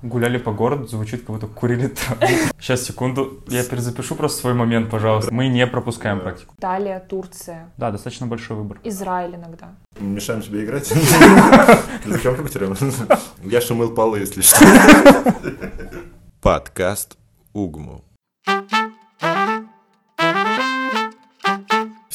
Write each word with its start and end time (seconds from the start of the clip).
Гуляли 0.00 0.38
по 0.38 0.52
городу, 0.52 0.86
звучит, 0.86 1.22
как 1.22 1.30
будто 1.30 1.48
курили 1.48 1.88
траву. 1.88 2.20
Сейчас, 2.60 2.84
секунду, 2.84 3.42
я 3.48 3.64
перезапишу 3.64 4.14
просто 4.14 4.42
свой 4.42 4.54
момент, 4.54 4.90
пожалуйста. 4.90 5.34
Мы 5.34 5.48
не 5.48 5.66
пропускаем 5.66 6.20
практику. 6.20 6.54
Италия, 6.56 7.00
Турция, 7.00 7.72
Да, 7.76 7.90
достаточно 7.90 8.28
большой 8.28 8.58
выбор. 8.58 8.78
Израиль 8.84 9.34
иногда. 9.34 9.74
Мешаем 9.98 10.40
тебе 10.40 10.64
играть? 10.64 10.86
Зачем 12.06 12.36
компьютером? 12.36 12.76
Я 13.42 13.60
же 13.60 13.74
мыл 13.74 13.92
полы, 13.92 14.20
если 14.20 14.40
что. 14.40 14.64
Подкаст 16.42 17.18
Угму. 17.52 18.04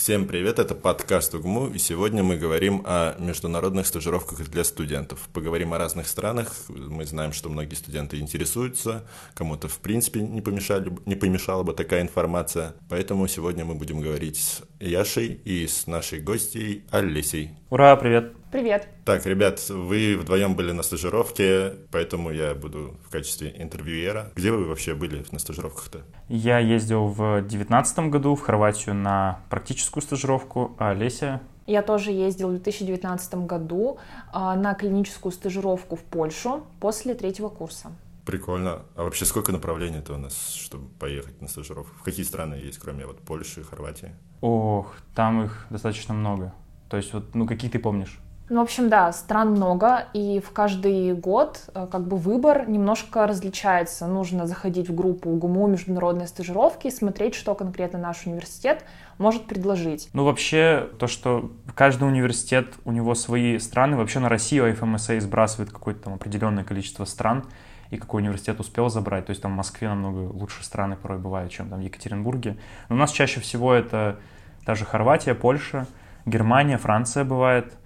Всем 0.04 0.28
привет, 0.28 0.60
это 0.60 0.76
подкаст 0.76 1.34
УГМУ, 1.34 1.68
и 1.68 1.78
сегодня 1.78 2.24
мы 2.24 2.36
говорим 2.36 2.82
о 2.84 3.16
международных 3.20 3.88
стажировках 3.88 4.50
для 4.50 4.66
студентов. 4.66 5.30
Поговорим 5.32 5.74
о 5.74 5.78
разных 5.78 6.10
странах, 6.10 6.54
мы 6.68 7.06
знаем, 7.06 7.32
что 7.32 7.48
многие 7.48 7.76
студенты 7.76 8.20
интересуются, 8.20 9.06
кому-то 9.34 9.70
в 9.70 9.80
принципе 9.80 10.20
не, 10.20 10.42
помешали, 10.42 10.92
не 11.06 11.16
помешала 11.16 11.64
бы 11.64 11.72
такая 11.72 12.02
информация, 12.02 12.76
поэтому 12.90 13.30
сегодня 13.30 13.64
мы 13.64 13.76
будем 13.76 14.02
говорить 14.02 14.62
Яшей 14.90 15.40
и 15.46 15.66
с 15.66 15.88
нашей 15.88 16.20
гостьей 16.20 16.84
Олесей. 16.92 17.52
Ура, 17.70 17.96
привет! 17.96 18.34
Привет. 18.52 18.88
Так, 19.04 19.26
ребят, 19.26 19.68
вы 19.70 20.16
вдвоем 20.16 20.56
были 20.56 20.74
на 20.74 20.84
стажировке, 20.84 21.74
поэтому 21.90 22.30
я 22.30 22.54
буду 22.54 22.96
в 23.04 23.10
качестве 23.10 23.52
интервьюера. 23.58 24.32
Где 24.36 24.52
вы 24.52 24.66
вообще 24.66 24.94
были 24.94 25.26
на 25.32 25.40
стажировках-то? 25.40 26.02
Я 26.30 26.60
ездил 26.60 27.08
в 27.08 27.42
девятнадцатом 27.42 28.12
году 28.12 28.36
в 28.36 28.42
Хорватию 28.42 28.94
на 28.94 29.40
практическую 29.50 30.04
стажировку, 30.04 30.76
а 30.78 30.94
Леся 30.94 31.42
Я 31.66 31.82
тоже 31.82 32.12
ездил 32.12 32.50
в 32.50 32.52
2019 32.52 33.34
году 33.48 33.98
а, 34.32 34.56
на 34.56 34.76
клиническую 34.76 35.32
стажировку 35.32 35.96
в 35.96 36.04
Польшу 36.04 36.64
после 36.80 37.16
третьего 37.16 37.50
курса. 37.50 37.92
Прикольно. 38.26 38.84
А 38.96 39.04
вообще 39.04 39.26
сколько 39.26 39.52
направлений-то 39.52 40.14
у 40.14 40.18
нас, 40.18 40.54
чтобы 40.54 40.88
поехать 41.00 41.42
на 41.42 41.48
стажировку? 41.48 41.94
В 42.00 42.04
какие 42.04 42.26
страны 42.26 42.56
есть, 42.56 42.80
кроме 42.80 43.06
вот 43.06 43.20
Польши 43.20 43.62
и 43.62 43.64
Хорватии? 43.64 44.16
Ох, 44.42 44.96
там 45.14 45.44
их 45.44 45.68
достаточно 45.70 46.14
много. 46.14 46.54
То 46.90 46.98
есть 46.98 47.14
вот, 47.14 47.36
ну 47.36 47.48
какие 47.48 47.70
ты 47.70 47.80
помнишь? 47.80 48.20
Ну, 48.50 48.60
в 48.60 48.64
общем, 48.64 48.90
да, 48.90 49.12
стран 49.14 49.52
много, 49.52 50.06
и 50.14 50.42
в 50.42 50.52
каждый 50.52 51.14
год 51.14 51.62
э, 51.74 51.88
как 51.90 52.08
бы 52.08 52.18
выбор 52.18 52.70
немножко 52.70 53.26
различается. 53.26 54.06
Нужно 54.06 54.48
заходить 54.48 54.90
в 54.90 54.94
группу 54.94 55.30
УГУМУ 55.30 55.68
международные 55.68 56.28
стажировки 56.28 56.88
и 56.88 56.92
смотреть, 56.92 57.36
что 57.36 57.56
конкретно 57.56 58.00
наш 58.00 58.26
университет 58.26 58.84
может 59.18 59.46
предложить. 59.46 60.10
Ну, 60.12 60.26
вообще, 60.26 60.90
то, 61.00 61.08
что 61.08 61.54
каждый 61.74 62.08
университет, 62.08 62.74
у 62.84 62.92
него 62.92 63.16
свои 63.16 63.58
страны, 63.60 63.96
вообще 63.96 64.20
на 64.20 64.28
Россию 64.28 64.76
ФМСА 64.76 65.22
сбрасывает 65.22 65.72
какое-то 65.72 66.04
там 66.04 66.14
определенное 66.16 66.66
количество 66.66 67.06
стран, 67.06 67.46
и 67.90 67.98
какой 67.98 68.22
университет 68.22 68.60
успел 68.60 68.90
забрать. 68.90 69.26
То 69.26 69.32
есть 69.32 69.42
там 69.42 69.54
в 69.54 69.56
Москве 69.56 69.88
намного 69.90 70.32
лучше 70.32 70.64
страны 70.64 70.96
порой 70.96 71.20
бывают, 71.20 71.52
чем 71.52 71.70
там 71.70 71.80
в 71.80 71.84
Екатеринбурге. 71.84 72.58
Но 72.90 72.96
у 72.96 73.00
нас 73.00 73.12
чаще 73.12 73.40
всего 73.40 73.74
это 73.74 74.20
даже 74.66 74.86
Хорватия, 74.86 75.36
Польша, 75.36 75.88
Германия, 76.26 76.78
Франция 76.78 77.24
бывает– 77.24 77.74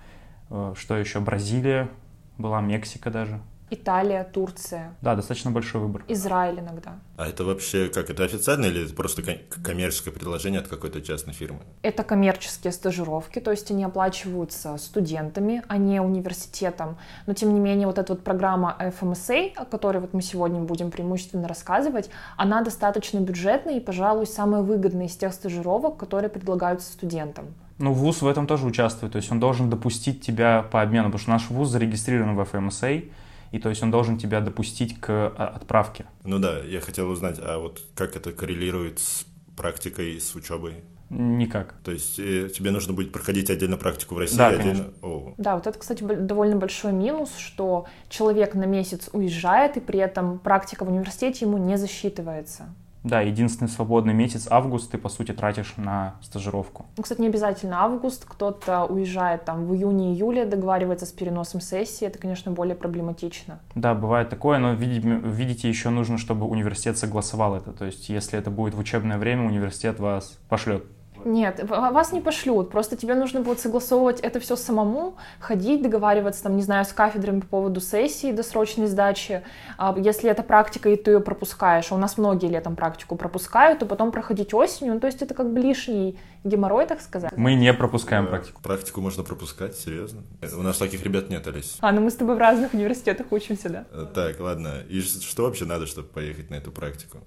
Э, 0.50 0.73
что 0.78 0.98
еще? 0.98 1.20
Бразилия 1.20 1.90
была, 2.38 2.62
Мексика 2.62 3.09
даже. 3.09 3.40
Италия, 3.70 4.23
Турция. 4.23 4.96
Да, 5.02 5.16
достаточно 5.16 5.52
большой 5.52 5.82
выбор. 5.82 6.04
Израиль 6.08 6.60
иногда. 6.60 7.00
А 7.18 7.28
это 7.28 7.44
вообще 7.44 7.90
как, 7.90 8.09
это 8.09 8.24
официально 8.24 8.66
или 8.66 8.86
это 8.86 8.94
просто 8.94 9.22
коммерческое 9.62 10.14
предложение 10.14 10.62
от 10.62 10.68
какой-то 10.68 11.02
частной 11.02 11.34
фирмы? 11.34 11.59
Это 11.82 12.04
коммерческие 12.04 12.72
стажировки, 12.72 13.40
то 13.40 13.52
есть 13.52 13.70
они 13.72 13.84
оплачиваются 13.84 14.78
студентами, 14.78 15.64
а 15.68 15.78
не 15.78 16.00
университетом. 16.00 16.98
Но 17.26 17.34
тем 17.34 17.54
не 17.54 17.59
менее 17.59 17.88
вот 17.88 17.98
эта 17.98 18.14
вот 18.14 18.24
программа 18.24 18.76
FMSA, 18.80 19.54
о 19.56 19.66
которой 19.66 19.98
вот 20.00 20.14
мы 20.14 20.22
сегодня 20.22 20.62
будем 20.62 20.90
преимущественно 20.90 21.48
рассказывать, 21.48 22.09
она 22.38 22.62
достаточно 22.62 23.20
бюджетная 23.20 23.78
и, 23.78 23.80
пожалуй, 23.80 24.28
самая 24.28 24.62
выгодная 24.62 25.08
из 25.08 25.16
тех 25.18 25.34
стажировок, 25.34 25.98
которые 25.98 26.30
предлагаются 26.30 26.92
студентам. 26.92 27.48
Ну, 27.80 27.94
ВУЗ 27.94 28.22
в 28.22 28.28
этом 28.28 28.47
тоже 28.47 28.66
участвует, 28.66 29.14
то 29.14 29.18
есть 29.18 29.31
он 29.31 29.40
должен 29.40 29.70
допустить 29.70 30.22
тебя 30.22 30.64
по 30.64 30.81
обмену, 30.81 31.06
потому 31.06 31.20
что 31.20 31.30
наш 31.31 31.50
ВУЗ 31.50 31.70
зарегистрирован 31.70 32.36
в 32.36 32.40
FMSA, 32.40 33.12
и 33.52 33.59
то 33.59 33.69
есть 33.69 33.84
он 33.84 33.91
должен 33.91 34.18
тебя 34.18 34.41
допустить 34.41 35.00
к 35.00 35.09
а, 35.09 35.53
отправке. 35.56 36.06
Ну 36.24 36.40
да, 36.40 36.59
я 36.59 36.81
хотел 36.81 37.09
узнать, 37.09 37.38
а 37.41 37.59
вот 37.59 37.84
как 37.96 38.16
это 38.16 38.31
коррелирует 38.31 39.00
с 39.00 39.25
практикой, 39.56 40.19
с 40.19 40.35
учебой? 40.35 40.84
Никак. 41.09 41.74
То 41.84 41.91
есть 41.91 42.19
э, 42.19 42.50
тебе 42.50 42.72
нужно 42.72 42.94
будет 42.94 43.13
проходить 43.13 43.50
отдельно 43.50 43.78
практику 43.78 44.16
в 44.16 44.18
России, 44.18 44.38
да, 44.38 44.50
отдельно. 44.50 44.88
О. 45.02 45.34
Да, 45.38 45.56
вот 45.56 45.66
это, 45.66 45.80
кстати, 45.80 46.03
довольно 46.03 46.58
большой 46.58 46.91
минус, 46.91 47.30
что 47.38 47.85
человек 48.09 48.56
на 48.56 48.66
месяц 48.66 49.09
уезжает, 49.13 49.78
и 49.78 49.79
при 49.79 50.00
этом 50.00 50.38
практика 50.40 50.84
в 50.84 50.90
университете 50.90 51.46
ему 51.46 51.58
не 51.58 51.78
засчитывается. 51.78 52.68
Да, 53.07 53.22
единственный 53.22 53.68
свободный 53.68 54.13
месяц 54.13 54.47
август 54.50 54.91
ты, 54.91 54.97
по 54.97 55.09
сути, 55.09 55.31
тратишь 55.31 55.73
на 55.78 56.16
стажировку. 56.22 56.85
Ну, 56.97 57.03
кстати, 57.03 57.22
не 57.22 57.28
обязательно 57.28 57.81
август. 57.81 58.25
Кто-то 58.25 58.85
уезжает 58.85 59.45
там 59.45 59.66
в 59.66 59.73
июне-июле, 59.73 60.45
договаривается 60.45 61.06
с 61.06 61.12
переносом 61.12 61.62
сессии. 61.62 62.06
Это, 62.06 62.19
конечно, 62.19 62.51
более 62.51 62.75
проблематично. 62.75 63.59
Да, 63.75 63.94
бывает 63.94 64.29
такое, 64.29 64.59
но 64.59 64.73
видите, 64.73 65.69
еще 65.69 65.90
нужно, 65.90 66.17
чтобы 66.17 66.46
университет 66.46 66.97
согласовал 66.97 67.56
это. 67.56 67.72
То 67.72 67.85
есть, 67.85 68.09
если 68.09 68.38
это 68.38 68.51
будет 68.51 68.73
в 68.73 68.79
учебное 68.79 69.17
время, 69.17 69.46
университет 69.46 70.00
вас 70.00 70.38
пошлет 70.50 70.84
нет, 71.25 71.63
вас 71.67 72.11
не 72.11 72.22
пошлют, 72.22 72.69
просто 72.69 72.95
тебе 72.95 73.16
нужно 73.16 73.41
будет 73.41 73.59
согласовывать 73.59 74.19
это 74.19 74.39
все 74.39 74.55
самому, 74.55 75.16
ходить, 75.39 75.81
договариваться, 75.81 76.44
там, 76.44 76.55
не 76.55 76.63
знаю, 76.63 76.85
с 76.85 76.94
кафедрами 76.94 77.41
по 77.41 77.47
поводу 77.47 77.81
сессии 77.81 78.31
досрочной 78.31 78.88
сдачи. 78.88 79.44
А 79.78 79.95
если 79.97 80.29
это 80.29 80.44
практика, 80.44 80.89
и 80.89 80.95
ты 80.95 81.11
ее 81.11 81.19
пропускаешь, 81.19 81.91
а 81.91 81.95
у 81.95 81.97
нас 81.97 82.17
многие 82.17 82.47
летом 82.47 82.75
практику 82.75 83.16
пропускают, 83.16 83.79
то 83.79 83.85
потом 83.85 84.11
проходить 84.11 84.53
осенью, 84.53 84.95
ну, 84.95 85.00
то 85.00 85.07
есть 85.07 85.22
это 85.22 85.33
как 85.33 85.51
бы 85.51 85.59
лишний 85.59 86.19
геморрой, 86.44 86.85
так 86.85 87.01
сказать. 87.01 87.31
Мы 87.35 87.55
не 87.55 87.73
пропускаем 87.73 88.25
да, 88.25 88.31
практику. 88.31 88.61
Практику 88.61 89.01
можно 89.01 89.23
пропускать, 89.23 89.75
серьезно? 89.75 90.23
У 90.55 90.61
нас 90.61 90.78
таких 90.78 91.03
ребят 91.03 91.29
нет, 91.29 91.45
Олесь. 91.47 91.78
А, 91.81 91.91
ну 91.91 92.01
мы 92.01 92.11
с 92.11 92.16
тобой 92.16 92.35
в 92.35 92.39
разных 92.39 92.73
университетах 92.73 93.28
учимся, 93.31 93.69
да? 93.69 93.85
Э, 93.91 94.05
так, 94.13 94.39
ладно. 94.39 94.84
И 94.89 95.01
что 95.01 95.44
вообще 95.44 95.66
надо, 95.66 95.85
чтобы 95.85 96.07
поехать 96.07 96.49
на 96.49 96.55
эту 96.55 96.72
практику? 96.72 97.19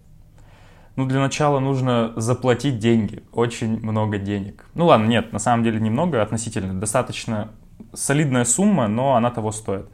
Ну, 0.97 1.07
для 1.07 1.21
начала 1.21 1.61
нужно 1.61 2.13
заплатить 2.17 2.79
деньги, 2.79 3.23
очень 3.33 3.81
много 3.81 4.19
денег. 4.19 4.67
Ну 4.75 4.87
ладно, 4.87 5.07
нет, 5.07 5.33
на 5.33 5.39
самом 5.39 5.65
деле 5.65 5.81
немного 5.81 6.21
относительно, 6.21 6.79
достаточно 6.79 7.51
солидная 7.95 8.45
сумма, 8.45 8.89
но 8.89 9.15
она 9.15 9.31
того 9.31 9.53
стоит. 9.53 9.89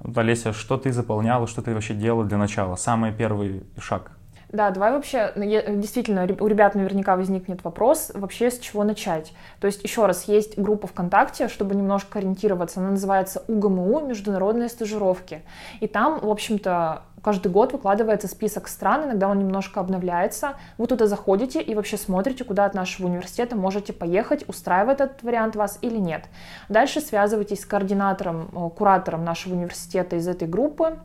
Вот, 0.00 0.16
Олеся, 0.18 0.52
что 0.52 0.76
ты 0.76 0.92
заполняла, 0.92 1.46
что 1.46 1.62
ты 1.62 1.72
вообще 1.74 1.94
делала 1.94 2.24
для 2.24 2.36
начала? 2.36 2.76
Самый 2.76 3.12
первый 3.12 3.64
шаг. 3.78 4.12
Да, 4.54 4.70
давай 4.70 4.92
вообще, 4.92 5.32
ну, 5.34 5.44
действительно, 5.44 6.22
у 6.22 6.46
ребят 6.46 6.76
наверняка 6.76 7.16
возникнет 7.16 7.64
вопрос, 7.64 8.12
вообще 8.14 8.52
с 8.52 8.60
чего 8.60 8.84
начать. 8.84 9.32
То 9.58 9.66
есть, 9.66 9.82
еще 9.82 10.06
раз, 10.06 10.28
есть 10.28 10.56
группа 10.56 10.86
ВКонтакте, 10.86 11.48
чтобы 11.48 11.74
немножко 11.74 12.20
ориентироваться, 12.20 12.78
она 12.78 12.90
называется 12.90 13.42
УГМУ, 13.48 14.06
международные 14.06 14.68
стажировки. 14.68 15.42
И 15.80 15.88
там, 15.88 16.20
в 16.20 16.30
общем-то, 16.30 17.02
каждый 17.20 17.50
год 17.50 17.72
выкладывается 17.72 18.28
список 18.28 18.68
стран, 18.68 19.06
иногда 19.06 19.28
он 19.28 19.40
немножко 19.40 19.80
обновляется. 19.80 20.54
Вы 20.78 20.86
туда 20.86 21.08
заходите 21.08 21.60
и 21.60 21.74
вообще 21.74 21.96
смотрите, 21.96 22.44
куда 22.44 22.64
от 22.64 22.74
нашего 22.74 23.08
университета 23.08 23.56
можете 23.56 23.92
поехать, 23.92 24.48
устраивает 24.48 25.00
этот 25.00 25.24
вариант 25.24 25.56
вас 25.56 25.80
или 25.82 25.98
нет. 25.98 26.26
Дальше 26.68 27.00
связывайтесь 27.00 27.62
с 27.62 27.66
координатором, 27.66 28.50
э, 28.52 28.70
куратором 28.70 29.24
нашего 29.24 29.54
университета 29.54 30.14
из 30.14 30.28
этой 30.28 30.46
группы, 30.46 31.00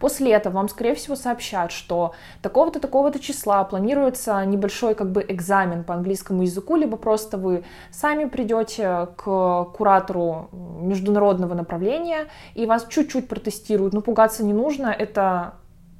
После 0.00 0.32
этого 0.32 0.54
вам, 0.54 0.68
скорее 0.68 0.94
всего, 0.94 1.16
сообщат, 1.16 1.72
что 1.72 2.14
такого-то, 2.42 2.80
такого-то 2.80 3.18
числа 3.18 3.64
планируется 3.64 4.44
небольшой 4.44 4.94
как 4.94 5.10
бы 5.10 5.24
экзамен 5.26 5.84
по 5.84 5.94
английскому 5.94 6.42
языку, 6.42 6.76
либо 6.76 6.96
просто 6.96 7.38
вы 7.38 7.64
сами 7.90 8.26
придете 8.26 9.08
к 9.16 9.64
куратору 9.76 10.48
международного 10.52 11.54
направления 11.54 12.26
и 12.54 12.66
вас 12.66 12.86
чуть-чуть 12.88 13.28
протестируют. 13.28 13.94
Но 13.94 14.00
пугаться 14.00 14.44
не 14.44 14.52
нужно, 14.52 14.88
это 14.88 15.54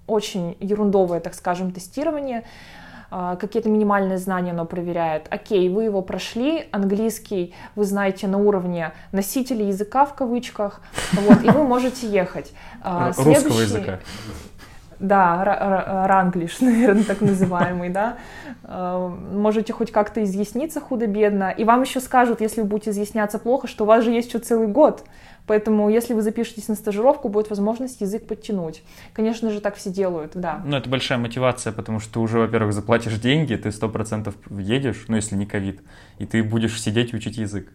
очень 0.06 0.56
ерундовое, 0.60 1.20
так 1.20 1.34
скажем, 1.34 1.72
тестирование. 1.72 2.44
А, 3.14 3.36
какие-то 3.36 3.68
минимальные 3.68 4.16
знания 4.16 4.52
оно 4.52 4.64
проверяет. 4.64 5.26
Окей, 5.28 5.68
вы 5.68 5.84
его 5.84 6.00
прошли, 6.00 6.66
английский 6.72 7.54
вы 7.76 7.84
знаете 7.84 8.26
на 8.26 8.38
уровне 8.38 8.92
носителя 9.12 9.66
языка 9.66 10.06
в 10.06 10.14
кавычках, 10.14 10.80
вот, 11.12 11.42
и 11.42 11.50
вы 11.50 11.62
можете 11.62 12.08
ехать. 12.08 12.52
А. 12.82 13.12
Русского 13.14 13.60
языка. 13.60 14.00
Да, 15.02 16.06
ранглиш, 16.06 16.58
наверное, 16.60 17.02
так 17.02 17.20
называемый, 17.20 17.88
да. 17.88 18.18
А, 18.62 19.08
можете 19.08 19.72
хоть 19.72 19.90
как-то 19.90 20.22
изъясниться 20.22 20.80
худо-бедно. 20.80 21.50
И 21.50 21.64
вам 21.64 21.82
еще 21.82 22.00
скажут, 22.00 22.40
если 22.40 22.60
вы 22.60 22.68
будете 22.68 22.90
изъясняться 22.90 23.40
плохо, 23.40 23.66
что 23.66 23.82
у 23.82 23.86
вас 23.88 24.04
же 24.04 24.12
есть 24.12 24.28
еще 24.28 24.38
целый 24.38 24.68
год. 24.68 25.04
Поэтому, 25.48 25.90
если 25.90 26.14
вы 26.14 26.22
запишетесь 26.22 26.68
на 26.68 26.76
стажировку, 26.76 27.28
будет 27.28 27.50
возможность 27.50 28.00
язык 28.00 28.28
подтянуть. 28.28 28.84
Конечно 29.12 29.50
же, 29.50 29.60
так 29.60 29.74
все 29.74 29.90
делают, 29.90 30.32
да. 30.34 30.62
Ну, 30.64 30.76
это 30.76 30.88
большая 30.88 31.18
мотивация, 31.18 31.72
потому 31.72 31.98
что 31.98 32.12
ты 32.12 32.20
уже, 32.20 32.38
во-первых, 32.38 32.72
заплатишь 32.72 33.18
деньги, 33.18 33.56
ты 33.56 33.72
сто 33.72 33.88
процентов 33.88 34.36
едешь, 34.50 35.06
ну, 35.08 35.16
если 35.16 35.34
не 35.34 35.46
ковид, 35.46 35.80
и 36.18 36.26
ты 36.26 36.44
будешь 36.44 36.80
сидеть 36.80 37.12
и 37.12 37.16
учить 37.16 37.38
язык. 37.38 37.72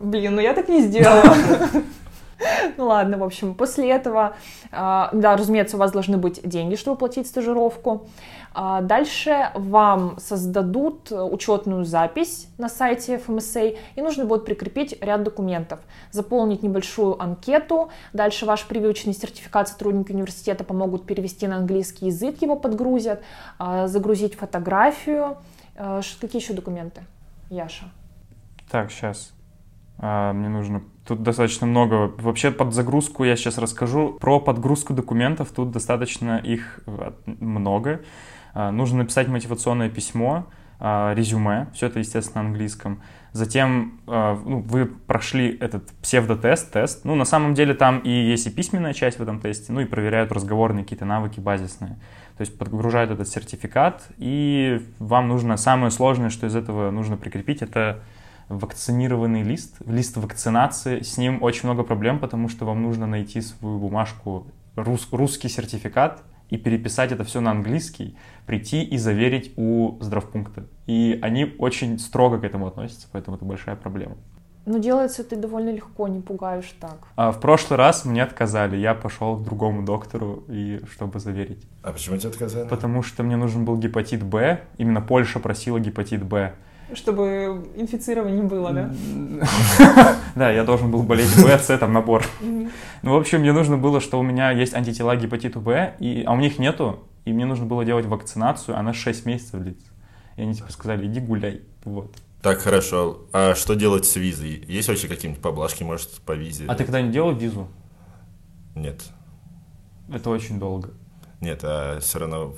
Блин, 0.00 0.36
ну 0.36 0.40
я 0.40 0.54
так 0.54 0.68
не 0.68 0.82
сделала. 0.82 1.22
Ну 2.76 2.86
ладно, 2.86 3.18
в 3.18 3.22
общем, 3.22 3.54
после 3.54 3.90
этого, 3.90 4.36
а, 4.70 5.10
да, 5.12 5.36
разумеется, 5.36 5.76
у 5.76 5.80
вас 5.80 5.92
должны 5.92 6.16
быть 6.16 6.40
деньги, 6.48 6.74
чтобы 6.76 6.96
платить 6.96 7.26
стажировку. 7.26 8.06
А, 8.54 8.80
дальше 8.80 9.50
вам 9.54 10.18
создадут 10.18 11.10
учетную 11.10 11.84
запись 11.84 12.48
на 12.58 12.68
сайте 12.68 13.16
FMSA, 13.16 13.78
и 13.94 14.02
нужно 14.02 14.24
будет 14.24 14.44
прикрепить 14.44 14.96
ряд 15.00 15.22
документов, 15.22 15.80
заполнить 16.10 16.62
небольшую 16.62 17.20
анкету. 17.20 17.90
Дальше 18.12 18.46
ваш 18.46 18.66
прививочный 18.66 19.14
сертификат 19.14 19.68
сотрудники 19.68 20.12
университета 20.12 20.64
помогут 20.64 21.06
перевести 21.06 21.46
на 21.46 21.56
английский 21.56 22.06
язык, 22.06 22.42
его 22.42 22.56
подгрузят, 22.56 23.22
а, 23.58 23.86
загрузить 23.88 24.34
фотографию. 24.34 25.36
Какие 26.20 26.40
еще 26.40 26.52
документы, 26.52 27.02
Яша? 27.48 27.86
Так, 28.70 28.90
сейчас. 28.90 29.32
Мне 30.02 30.48
нужно 30.48 30.82
Тут 31.06 31.22
достаточно 31.24 31.66
много. 31.66 32.12
Вообще 32.18 32.52
под 32.52 32.72
загрузку 32.72 33.24
я 33.24 33.34
сейчас 33.36 33.58
расскажу. 33.58 34.14
Про 34.20 34.38
подгрузку 34.38 34.94
документов 34.94 35.50
тут 35.50 35.72
достаточно 35.72 36.38
их 36.38 36.80
э, 36.86 37.10
много. 37.26 38.02
А, 38.54 38.70
нужно 38.70 38.98
написать 38.98 39.26
мотивационное 39.26 39.90
письмо, 39.90 40.46
а, 40.78 41.12
резюме, 41.14 41.68
все 41.74 41.86
это, 41.86 41.98
естественно, 41.98 42.42
на 42.42 42.50
английском. 42.50 43.02
Затем 43.32 44.00
а, 44.06 44.40
ну, 44.44 44.60
вы 44.60 44.86
прошли 44.86 45.56
этот 45.58 45.90
псевдотест, 46.02 46.72
тест. 46.72 47.04
Ну, 47.04 47.16
на 47.16 47.24
самом 47.24 47.54
деле 47.54 47.74
там 47.74 47.98
и 47.98 48.10
есть 48.10 48.46
и 48.46 48.50
письменная 48.50 48.92
часть 48.92 49.18
в 49.18 49.22
этом 49.22 49.40
тесте, 49.40 49.72
ну 49.72 49.80
и 49.80 49.86
проверяют 49.86 50.30
разговорные 50.30 50.84
какие-то 50.84 51.04
навыки 51.04 51.40
базисные. 51.40 51.98
То 52.36 52.42
есть 52.42 52.56
подгружают 52.56 53.10
этот 53.10 53.26
сертификат, 53.26 54.04
и 54.18 54.80
вам 55.00 55.26
нужно, 55.28 55.56
самое 55.56 55.90
сложное, 55.90 56.30
что 56.30 56.46
из 56.46 56.54
этого 56.54 56.92
нужно 56.92 57.16
прикрепить, 57.16 57.60
это 57.60 58.02
вакцинированный 58.48 59.42
лист, 59.42 59.76
лист 59.86 60.16
вакцинации. 60.16 61.00
С 61.00 61.16
ним 61.16 61.42
очень 61.42 61.68
много 61.68 61.82
проблем, 61.82 62.18
потому 62.18 62.48
что 62.48 62.64
вам 62.64 62.82
нужно 62.82 63.06
найти 63.06 63.40
свою 63.40 63.78
бумажку, 63.78 64.46
рус, 64.76 65.08
русский 65.12 65.48
сертификат 65.48 66.22
и 66.50 66.58
переписать 66.58 67.12
это 67.12 67.24
все 67.24 67.40
на 67.40 67.50
английский, 67.50 68.16
прийти 68.46 68.82
и 68.82 68.98
заверить 68.98 69.52
у 69.56 69.96
здравпункта. 70.00 70.66
И 70.86 71.18
они 71.22 71.54
очень 71.58 71.98
строго 71.98 72.38
к 72.38 72.44
этому 72.44 72.66
относятся, 72.66 73.08
поэтому 73.10 73.36
это 73.36 73.44
большая 73.44 73.76
проблема. 73.76 74.16
Но 74.64 74.78
делается 74.78 75.22
это 75.22 75.34
довольно 75.36 75.70
легко, 75.70 76.06
не 76.06 76.20
пугаешь 76.20 76.72
так. 76.78 76.98
А 77.16 77.32
в 77.32 77.40
прошлый 77.40 77.78
раз 77.78 78.04
мне 78.04 78.22
отказали. 78.22 78.76
Я 78.76 78.94
пошел 78.94 79.36
к 79.36 79.42
другому 79.42 79.82
доктору, 79.82 80.44
и 80.48 80.80
чтобы 80.90 81.18
заверить. 81.18 81.66
А 81.82 81.92
почему 81.92 82.16
тебе 82.16 82.30
отказали? 82.30 82.68
Потому 82.68 83.02
что 83.02 83.24
мне 83.24 83.36
нужен 83.36 83.64
был 83.64 83.76
гепатит 83.76 84.22
Б. 84.22 84.60
Именно 84.78 85.00
Польша 85.00 85.40
просила 85.40 85.80
гепатит 85.80 86.22
Б. 86.22 86.54
Чтобы 86.94 87.66
инфицирование 87.76 88.42
было, 88.42 88.72
да? 88.72 88.94
Да, 90.34 90.50
я 90.50 90.64
должен 90.64 90.90
был 90.90 91.02
болеть 91.02 91.34
Б, 91.42 91.58
С, 91.58 91.76
там 91.78 91.92
набор. 91.92 92.24
Ну, 92.40 93.12
в 93.12 93.16
общем, 93.16 93.40
мне 93.40 93.52
нужно 93.52 93.76
было, 93.76 94.00
что 94.00 94.18
у 94.18 94.22
меня 94.22 94.50
есть 94.50 94.74
антитела 94.74 95.14
к 95.14 95.20
гепатиту 95.20 95.60
Б, 95.60 95.94
а 96.26 96.32
у 96.32 96.36
них 96.36 96.58
нету, 96.58 97.00
и 97.24 97.32
мне 97.32 97.46
нужно 97.46 97.66
было 97.66 97.84
делать 97.84 98.06
вакцинацию, 98.06 98.76
она 98.76 98.92
6 98.92 99.26
месяцев 99.26 99.60
длится. 99.60 99.86
И 100.36 100.42
они 100.42 100.54
типа 100.54 100.72
сказали, 100.72 101.06
иди 101.06 101.20
гуляй, 101.20 101.62
вот. 101.84 102.14
Так, 102.42 102.58
хорошо. 102.58 103.26
А 103.32 103.54
что 103.54 103.74
делать 103.74 104.04
с 104.04 104.16
визой? 104.16 104.64
Есть 104.66 104.88
вообще 104.88 105.06
какие-нибудь 105.06 105.42
поблажки, 105.42 105.84
может, 105.84 106.10
по 106.26 106.32
визе? 106.32 106.64
А 106.66 106.74
ты 106.74 106.84
когда-нибудь 106.84 107.12
делал 107.12 107.32
визу? 107.32 107.68
Нет. 108.74 109.02
Это 110.12 110.30
очень 110.30 110.58
долго. 110.58 110.90
Нет, 111.40 111.60
а 111.62 112.00
все 112.00 112.18
равно... 112.18 112.54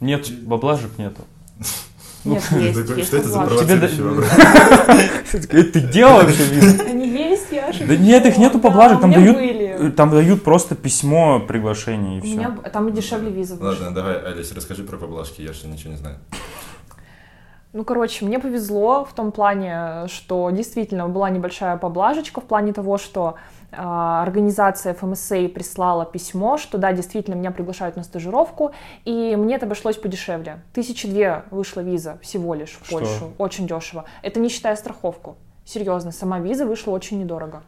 Нет, 0.00 0.28
поблажек 0.48 0.98
нету. 0.98 1.22
Нет, 2.26 2.42
есть, 2.52 3.06
Что 3.06 3.16
это 3.16 3.28
за 3.28 3.40
провоцирующий 3.40 4.02
вопрос? 4.02 4.26
Ты 5.72 5.80
делал 5.80 6.22
вообще? 6.22 6.42
Они 6.86 7.08
есть, 7.08 7.52
я 7.52 7.70
Да 7.86 7.96
нет, 7.96 8.26
их 8.26 8.38
нету 8.38 8.58
поблажек, 8.58 9.00
там 9.00 9.12
дают, 9.12 9.96
там 9.96 10.10
дают 10.10 10.42
просто 10.42 10.74
письмо 10.74 11.40
приглашение 11.40 12.18
и 12.18 12.20
все. 12.20 12.34
У 12.34 12.38
меня 12.38 12.50
там 12.72 12.88
и 12.88 12.92
дешевле 12.92 13.30
виза. 13.30 13.56
Ладно, 13.60 13.92
давай, 13.92 14.18
Алис, 14.18 14.52
расскажи 14.52 14.82
про 14.82 14.96
поблажки, 14.96 15.42
я 15.42 15.52
же 15.52 15.66
ничего 15.66 15.92
не 15.92 15.98
знаю. 15.98 16.16
Ну, 17.72 17.84
короче, 17.84 18.24
мне 18.24 18.38
повезло 18.38 19.04
в 19.04 19.12
том 19.12 19.32
плане, 19.32 20.06
что 20.08 20.50
действительно 20.50 21.08
была 21.08 21.28
небольшая 21.28 21.76
поблажечка 21.76 22.40
в 22.40 22.44
плане 22.44 22.72
того, 22.72 22.96
что 22.96 23.34
организация 23.70 24.94
ФМСА 24.94 25.48
прислала 25.48 26.04
письмо, 26.04 26.56
что 26.58 26.78
да, 26.78 26.92
действительно, 26.92 27.34
меня 27.34 27.50
приглашают 27.50 27.96
на 27.96 28.02
стажировку, 28.02 28.72
и 29.04 29.36
мне 29.36 29.56
это 29.56 29.66
обошлось 29.66 29.96
подешевле. 29.96 30.60
Тысячи 30.72 31.08
две 31.08 31.44
вышла 31.50 31.80
виза 31.80 32.18
всего 32.22 32.54
лишь 32.54 32.78
в 32.80 32.86
что? 32.86 32.98
Польшу. 32.98 33.32
Очень 33.38 33.66
дешево. 33.66 34.04
Это 34.22 34.40
не 34.40 34.48
считая 34.48 34.76
страховку. 34.76 35.36
Серьезно, 35.64 36.12
сама 36.12 36.38
виза 36.38 36.64
вышла 36.64 36.92
очень 36.92 37.18
недорого. 37.18 37.62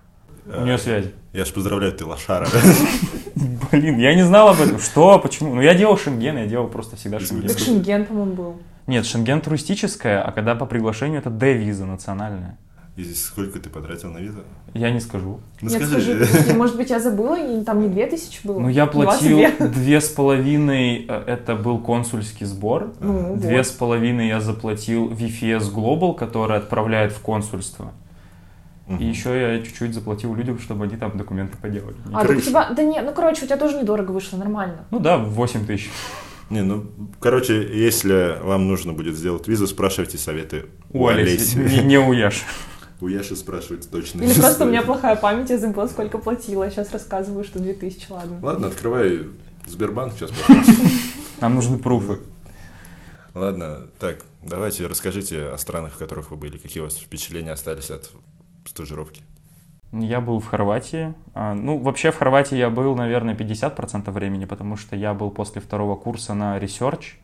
У 0.47 0.63
нее 0.63 0.79
связи. 0.79 1.13
Я 1.33 1.45
ж 1.45 1.53
поздравляю, 1.53 1.93
ты 1.93 2.07
лошара. 2.07 2.49
Блин, 3.71 3.99
я 3.99 4.15
не 4.15 4.23
знал 4.23 4.49
об 4.49 4.61
этом. 4.61 4.79
Что? 4.79 5.19
Почему? 5.19 5.55
Ну, 5.55 5.61
я 5.61 5.75
делал 5.75 5.99
Шенген, 5.99 6.39
я 6.39 6.47
делал 6.47 6.69
просто 6.69 6.97
всегда 6.97 7.21
Шенген. 7.21 7.49
Так 7.49 7.59
Шенген, 7.59 8.07
по-моему, 8.07 8.33
был. 8.33 8.57
Нет, 8.87 9.05
Шенген 9.05 9.43
туристическая, 9.43 10.23
а 10.23 10.33
когда 10.33 10.55
по 10.55 10.65
приглашению 10.65 11.21
это 11.21 11.29
Д-виза 11.29 11.85
национальная. 11.85 12.57
И 12.99 13.15
сколько 13.15 13.61
ты 13.61 13.71
потратил 13.71 14.11
на 14.11 14.19
визу? 14.19 14.41
Я 14.75 14.91
не 14.91 14.99
скажу. 14.99 15.39
Ну 15.61 15.71
Нет, 15.71 15.87
скажи. 15.87 16.27
скажи. 16.27 16.53
Может 16.57 16.77
быть, 16.77 16.91
я 16.91 16.99
забыла, 16.99 17.39
и 17.39 17.63
там 17.63 17.81
не 17.81 17.87
две 17.87 18.09
тысячи 18.09 18.45
было? 18.45 18.59
Ну, 18.59 18.69
я 18.69 18.87
платил 18.87 19.39
две 19.61 20.01
с 20.01 20.09
половиной, 20.09 21.07
э, 21.09 21.23
это 21.29 21.55
был 21.55 21.79
консульский 21.79 22.45
сбор. 22.45 22.93
Ну, 22.99 23.37
две 23.37 23.63
с 23.63 23.71
половиной 23.71 24.27
я 24.27 24.41
заплатил 24.41 25.13
VFS 25.13 25.73
Global, 25.73 26.17
который 26.17 26.57
отправляет 26.57 27.13
в 27.13 27.21
консульство. 27.21 27.93
И 28.99 29.05
еще 29.05 29.39
я 29.39 29.63
чуть-чуть 29.63 29.95
заплатил 29.95 30.35
людям, 30.35 30.59
чтобы 30.59 30.87
они 30.87 30.97
там 30.97 31.17
документы 31.17 31.57
поделали. 31.57 31.95
А, 32.13 32.25
так 32.25 32.37
у 32.37 32.41
тебя, 32.41 32.71
да 32.71 32.83
нет, 32.83 33.05
ну 33.05 33.13
короче, 33.13 33.45
у 33.45 33.47
тебя 33.47 33.59
тоже 33.59 33.77
недорого 33.77 34.11
вышло, 34.11 34.39
нормально. 34.39 34.87
Ну 34.91 34.99
да, 34.99 35.19
8 35.19 35.67
тысяч. 35.67 35.89
Не, 36.51 36.63
ну, 36.63 36.87
короче, 37.21 37.63
если 37.63 38.39
вам 38.43 38.67
нужно 38.67 38.93
будет 38.93 39.15
сделать 39.15 39.47
визу, 39.47 39.69
спрашивайте 39.69 40.17
советы 40.19 40.65
у, 40.91 41.05
у 41.05 41.07
Олеси. 41.07 41.59
Не, 41.59 41.85
не 41.85 41.99
у 41.99 42.13
Яши. 42.13 42.43
У 43.01 43.07
Яши 43.07 43.37
спрашивать 43.37 43.89
точно. 43.91 44.23
Или 44.23 44.33
просто 44.35 44.65
у 44.65 44.69
меня 44.69 44.83
плохая 44.83 45.15
память, 45.15 45.51
я 45.51 45.59
забыла, 45.59 45.87
сколько 45.87 46.19
платила. 46.19 46.69
Сейчас 46.71 46.93
рассказываю, 46.93 47.45
что 47.45 47.61
2000, 47.61 48.07
ладно. 48.11 48.39
Ладно, 48.43 48.67
открывай 48.67 49.29
Сбербанк 49.67 50.15
сейчас. 50.15 50.33
Нам 51.41 51.55
нужны 51.55 51.79
пруфы. 51.79 52.19
Ладно, 53.35 53.87
так, 54.01 54.25
давайте 54.43 54.87
расскажите 54.87 55.49
о 55.49 55.59
странах, 55.59 55.93
в 55.93 55.99
которых 55.99 56.33
вы 56.33 56.37
были. 56.37 56.59
Какие 56.59 56.81
у 56.81 56.87
вас 56.87 56.97
впечатления 56.97 57.53
остались 57.53 57.91
от 57.91 58.11
стажировки? 58.65 59.23
Я 59.93 60.21
был 60.21 60.41
в 60.41 60.47
Хорватии. 60.47 61.15
А, 61.35 61.55
ну, 61.55 61.79
вообще 61.79 62.11
в 62.11 62.17
Хорватии 62.19 62.57
я 62.57 62.69
был, 62.69 62.95
наверное, 62.95 63.35
50% 63.35 64.11
времени, 64.11 64.45
потому 64.45 64.77
что 64.77 64.97
я 64.97 65.15
был 65.15 65.31
после 65.31 65.63
второго 65.63 65.97
курса 65.97 66.35
на 66.35 66.59
research 66.59 67.15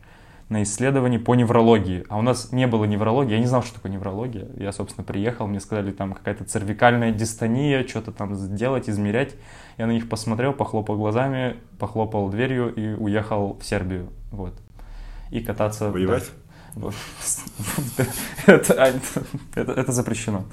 на 0.49 0.61
исследовании 0.63 1.17
по 1.17 1.33
неврологии. 1.33 2.05
А 2.07 2.17
у 2.17 2.21
нас 2.21 2.51
не 2.51 2.67
было 2.67 2.85
неврологии, 2.85 3.33
я 3.33 3.39
не 3.39 3.47
знал, 3.47 3.63
что 3.63 3.75
такое 3.75 3.91
неврология. 3.91 4.47
Я, 4.57 4.71
собственно, 4.71 5.03
приехал, 5.03 5.47
мне 5.47 5.59
сказали, 5.59 5.91
там 5.91 6.13
какая-то 6.13 6.43
цервикальная 6.43 7.11
дистония, 7.11 7.85
что-то 7.87 8.11
там 8.11 8.35
сделать, 8.35 8.87
измерять. 8.89 9.35
Я 9.77 9.87
на 9.87 9.91
них 9.91 10.07
посмотрел, 10.07 10.53
похлопал 10.53 10.97
глазами, 10.97 11.57
похлопал 11.79 12.29
дверью 12.29 12.73
и 12.73 12.93
уехал 12.93 13.57
в 13.59 13.65
Сербию. 13.65 14.09
Вот. 14.31 14.53
И 15.31 15.41
кататься... 15.41 15.89
Воевать? 15.89 16.29
Это 18.45 19.91
запрещено. 19.91 20.45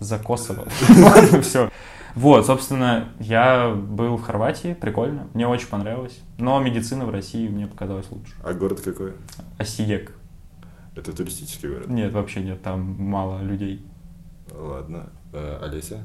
За 0.00 0.18
Косово. 0.18 0.66
Все. 1.42 1.70
Вот, 2.14 2.46
собственно, 2.46 3.08
я 3.18 3.70
был 3.70 4.16
в 4.16 4.22
Хорватии, 4.22 4.74
прикольно, 4.74 5.28
мне 5.32 5.46
очень 5.48 5.68
понравилось. 5.68 6.20
Но 6.38 6.60
медицина 6.60 7.06
в 7.06 7.10
России 7.10 7.48
мне 7.48 7.66
показалась 7.66 8.10
лучше. 8.10 8.34
А 8.44 8.52
город 8.52 8.80
какой? 8.80 9.14
Осиек. 9.58 10.14
Это 10.94 11.16
туристический 11.16 11.70
город? 11.70 11.88
Нет, 11.88 12.12
вообще 12.12 12.42
нет, 12.42 12.62
там 12.62 12.96
мало 12.98 13.40
людей. 13.40 13.84
Ладно. 14.50 15.10
Э, 15.32 15.58
Олеся? 15.62 16.04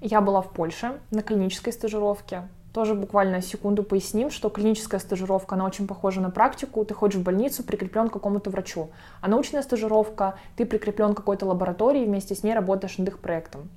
Я 0.00 0.20
была 0.20 0.40
в 0.40 0.50
Польше 0.50 0.98
на 1.10 1.22
клинической 1.22 1.72
стажировке. 1.72 2.48
Тоже 2.72 2.94
буквально 2.94 3.40
секунду 3.40 3.84
поясним, 3.84 4.30
что 4.30 4.48
клиническая 4.48 4.98
стажировка, 4.98 5.54
она 5.54 5.64
очень 5.64 5.86
похожа 5.86 6.20
на 6.20 6.30
практику. 6.30 6.84
Ты 6.84 6.92
ходишь 6.92 7.20
в 7.20 7.22
больницу, 7.22 7.62
прикреплен 7.62 8.08
к 8.08 8.12
какому-то 8.14 8.50
врачу. 8.50 8.90
А 9.20 9.28
научная 9.28 9.62
стажировка, 9.62 10.34
ты 10.56 10.66
прикреплен 10.66 11.14
к 11.14 11.18
какой-то 11.18 11.46
лаборатории, 11.46 12.04
вместе 12.04 12.34
с 12.34 12.42
ней 12.42 12.52
работаешь 12.52 12.98
над 12.98 13.08
их 13.08 13.18
проектом. 13.20 13.68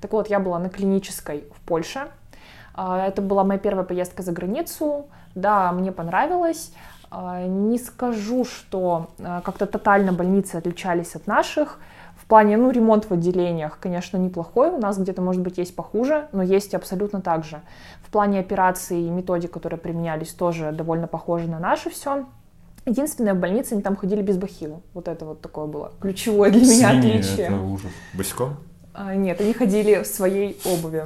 Так 0.00 0.12
вот, 0.12 0.28
я 0.28 0.40
была 0.40 0.58
на 0.58 0.68
клинической 0.68 1.44
в 1.54 1.60
Польше. 1.60 2.08
А, 2.74 3.06
это 3.06 3.22
была 3.22 3.44
моя 3.44 3.58
первая 3.58 3.84
поездка 3.84 4.22
за 4.22 4.32
границу. 4.32 5.06
Да, 5.34 5.72
мне 5.72 5.92
понравилось. 5.92 6.72
А, 7.10 7.44
не 7.44 7.78
скажу, 7.78 8.44
что 8.44 9.08
а, 9.18 9.40
как-то 9.40 9.66
тотально 9.66 10.12
больницы 10.12 10.56
отличались 10.56 11.16
от 11.16 11.26
наших. 11.26 11.78
В 12.16 12.26
плане, 12.26 12.56
ну, 12.56 12.70
ремонт 12.70 13.08
в 13.08 13.12
отделениях, 13.12 13.78
конечно, 13.80 14.16
неплохой. 14.16 14.70
У 14.70 14.78
нас 14.78 14.98
где-то, 14.98 15.22
может 15.22 15.42
быть, 15.42 15.58
есть 15.58 15.76
похуже, 15.76 16.28
но 16.32 16.42
есть 16.42 16.74
абсолютно 16.74 17.20
так 17.20 17.44
же. 17.44 17.60
В 18.02 18.10
плане 18.10 18.40
операций 18.40 19.00
и 19.00 19.10
методик, 19.10 19.52
которые 19.52 19.78
применялись, 19.78 20.32
тоже 20.32 20.72
довольно 20.72 21.06
похожи 21.06 21.48
на 21.48 21.60
наши 21.60 21.88
все. 21.88 22.26
Единственное, 22.84 23.34
в 23.34 23.38
больнице 23.38 23.74
они 23.74 23.82
там 23.82 23.96
ходили 23.96 24.22
без 24.22 24.36
бахила. 24.36 24.80
Вот 24.92 25.08
это 25.08 25.24
вот 25.24 25.40
такое 25.40 25.66
было 25.66 25.92
ключевое 26.00 26.50
для 26.50 26.62
меня 26.62 26.90
Свиньи, 26.90 27.18
отличие. 27.18 27.46
Это 27.46 27.60
ужас. 27.60 27.90
Босиком? 28.14 28.56
А, 28.98 29.14
нет, 29.14 29.38
они 29.42 29.52
ходили 29.52 30.02
в 30.02 30.06
своей 30.06 30.58
обуви. 30.64 31.04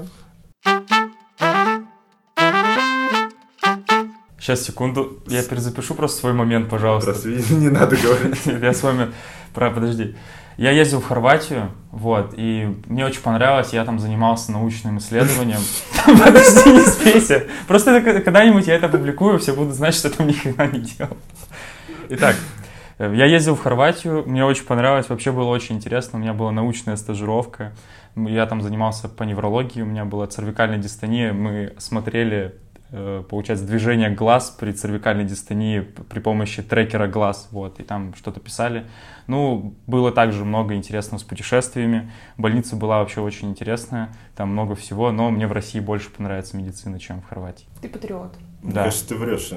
Сейчас, 4.39 4.63
секунду, 4.63 5.21
я 5.27 5.43
перезапишу 5.43 5.97
просто 5.97 6.21
свой 6.21 6.33
момент, 6.33 6.71
пожалуйста. 6.71 7.11
Разве 7.11 7.43
не 7.51 7.69
надо 7.69 7.97
говорить? 7.97 8.47
Я 8.63 8.73
с 8.73 8.85
вами... 8.85 9.13
Про, 9.53 9.73
подожди. 9.73 10.15
Я 10.57 10.71
ездил 10.71 11.01
в 11.01 11.07
Хорватию, 11.07 11.73
вот, 11.91 12.35
и 12.37 12.77
мне 12.87 13.05
очень 13.05 13.23
понравилось, 13.23 13.73
я 13.73 13.85
там 13.85 13.99
занимался 13.99 14.53
научным 14.53 14.99
исследованием. 14.99 15.61
Подожди, 16.07 16.71
не 16.71 16.83
спейся. 16.83 17.47
Просто 17.67 18.01
когда-нибудь 18.03 18.69
я 18.69 18.77
это 18.77 18.89
публикую, 18.89 19.41
все 19.41 19.53
будут 19.55 19.75
знать, 19.75 19.95
что 19.95 20.09
я 20.09 20.15
там 20.15 20.29
ни 20.29 20.33
хрена 20.33 20.69
не 20.69 20.81
делал. 20.81 21.17
Итак, 22.11 22.37
я 23.07 23.25
ездил 23.27 23.55
в 23.55 23.63
Хорватию, 23.63 24.25
мне 24.27 24.45
очень 24.45 24.65
понравилось, 24.65 25.09
вообще 25.09 25.33
было 25.33 25.49
очень 25.49 25.77
интересно, 25.77 26.19
у 26.19 26.23
меня 26.23 26.35
была 26.35 26.53
научная 26.53 26.97
стажировка, 26.97 27.73
я 28.17 28.47
там 28.47 28.61
занимался 28.61 29.09
по 29.09 29.23
неврологии, 29.23 29.83
у 29.83 29.87
меня 29.87 30.05
была 30.05 30.27
цервикальная 30.27 30.79
дистония, 30.79 31.33
мы 31.33 31.73
смотрели 31.79 32.55
Э, 32.93 33.23
получается, 33.29 33.67
движение 33.67 34.11
глаз 34.11 34.51
при 34.59 34.73
цервикальной 34.73 35.25
дистонии 35.25 35.81
при 35.81 36.19
помощи 36.19 36.61
трекера 36.61 37.07
глаз, 37.07 37.49
вот, 37.53 37.79
и 37.79 37.85
там 37.85 38.15
что-то 38.15 38.41
писали. 38.41 38.85
Ну, 39.29 39.75
было 39.87 40.11
также 40.11 40.45
много 40.45 40.75
интересного 40.75 41.21
с 41.21 41.23
путешествиями, 41.23 42.11
больница 42.37 42.75
была 42.75 42.99
вообще 42.99 43.21
очень 43.21 43.51
интересная, 43.51 44.13
там 44.35 44.51
много 44.51 44.75
всего, 44.75 45.13
но 45.13 45.31
мне 45.31 45.47
в 45.47 45.53
России 45.53 45.79
больше 45.79 46.11
понравится 46.11 46.57
медицина, 46.57 46.99
чем 46.99 47.23
в 47.23 47.29
Хорватии. 47.29 47.67
Ты 47.81 47.89
патриот. 47.89 48.35
Да. 48.63 48.85
Кажется, 48.85 49.09
ты 49.09 49.15
врешь. 49.15 49.51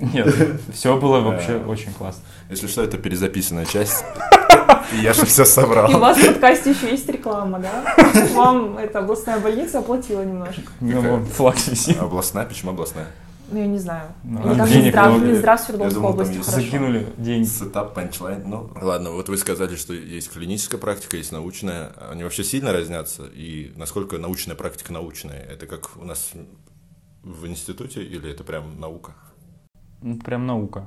Нет, 0.00 0.34
все 0.72 0.96
было 0.98 1.20
вообще 1.20 1.56
очень 1.56 1.92
классно. 1.92 2.22
Если 2.48 2.66
что, 2.66 2.82
это 2.82 2.98
перезаписанная 2.98 3.64
часть. 3.64 4.04
Я 5.02 5.12
же 5.12 5.24
все 5.26 5.44
собрал. 5.44 5.90
И 5.90 5.94
у 5.94 5.98
вас 5.98 6.18
в 6.18 6.26
подкасте 6.26 6.70
еще 6.70 6.90
есть 6.90 7.08
реклама, 7.08 7.58
да? 7.58 7.96
Вам 8.34 8.78
эта 8.78 9.00
областная 9.00 9.38
больница 9.38 9.78
оплатила 9.78 10.22
немножко. 10.22 10.62
Ну, 10.80 11.24
флаг 11.24 11.56
висит. 11.68 12.00
Областная? 12.00 12.46
Почему 12.46 12.72
областная? 12.72 13.06
Ну, 13.52 13.58
я 13.58 13.66
не 13.66 13.78
знаю. 13.78 14.12
Ну, 14.22 14.40
Или 14.66 14.90
там 14.92 15.12
Минздрав. 15.12 15.22
Минздрав 15.22 15.66
Свердловской 15.66 16.02
области 16.02 16.32
хорошо. 16.34 16.50
Закинули 16.52 17.06
деньги. 17.16 17.46
Сетап, 17.46 17.94
панчлайн. 17.94 18.42
Ну, 18.48 18.70
ладно, 18.80 19.10
вот 19.10 19.28
вы 19.28 19.36
сказали, 19.36 19.74
что 19.74 19.92
есть 19.92 20.32
клиническая 20.32 20.80
практика, 20.80 21.16
есть 21.16 21.32
научная. 21.32 21.92
Они 22.10 22.22
вообще 22.22 22.44
сильно 22.44 22.72
разнятся? 22.72 23.24
И 23.34 23.72
насколько 23.76 24.18
научная 24.18 24.54
практика 24.54 24.92
научная? 24.92 25.40
Это 25.40 25.66
как 25.66 25.90
у 25.96 26.04
нас 26.04 26.30
в 27.22 27.46
институте 27.46 28.02
или 28.02 28.30
это 28.30 28.44
прям 28.44 28.78
наука? 28.78 29.14
Ну, 30.02 30.16
прям 30.18 30.46
наука. 30.46 30.86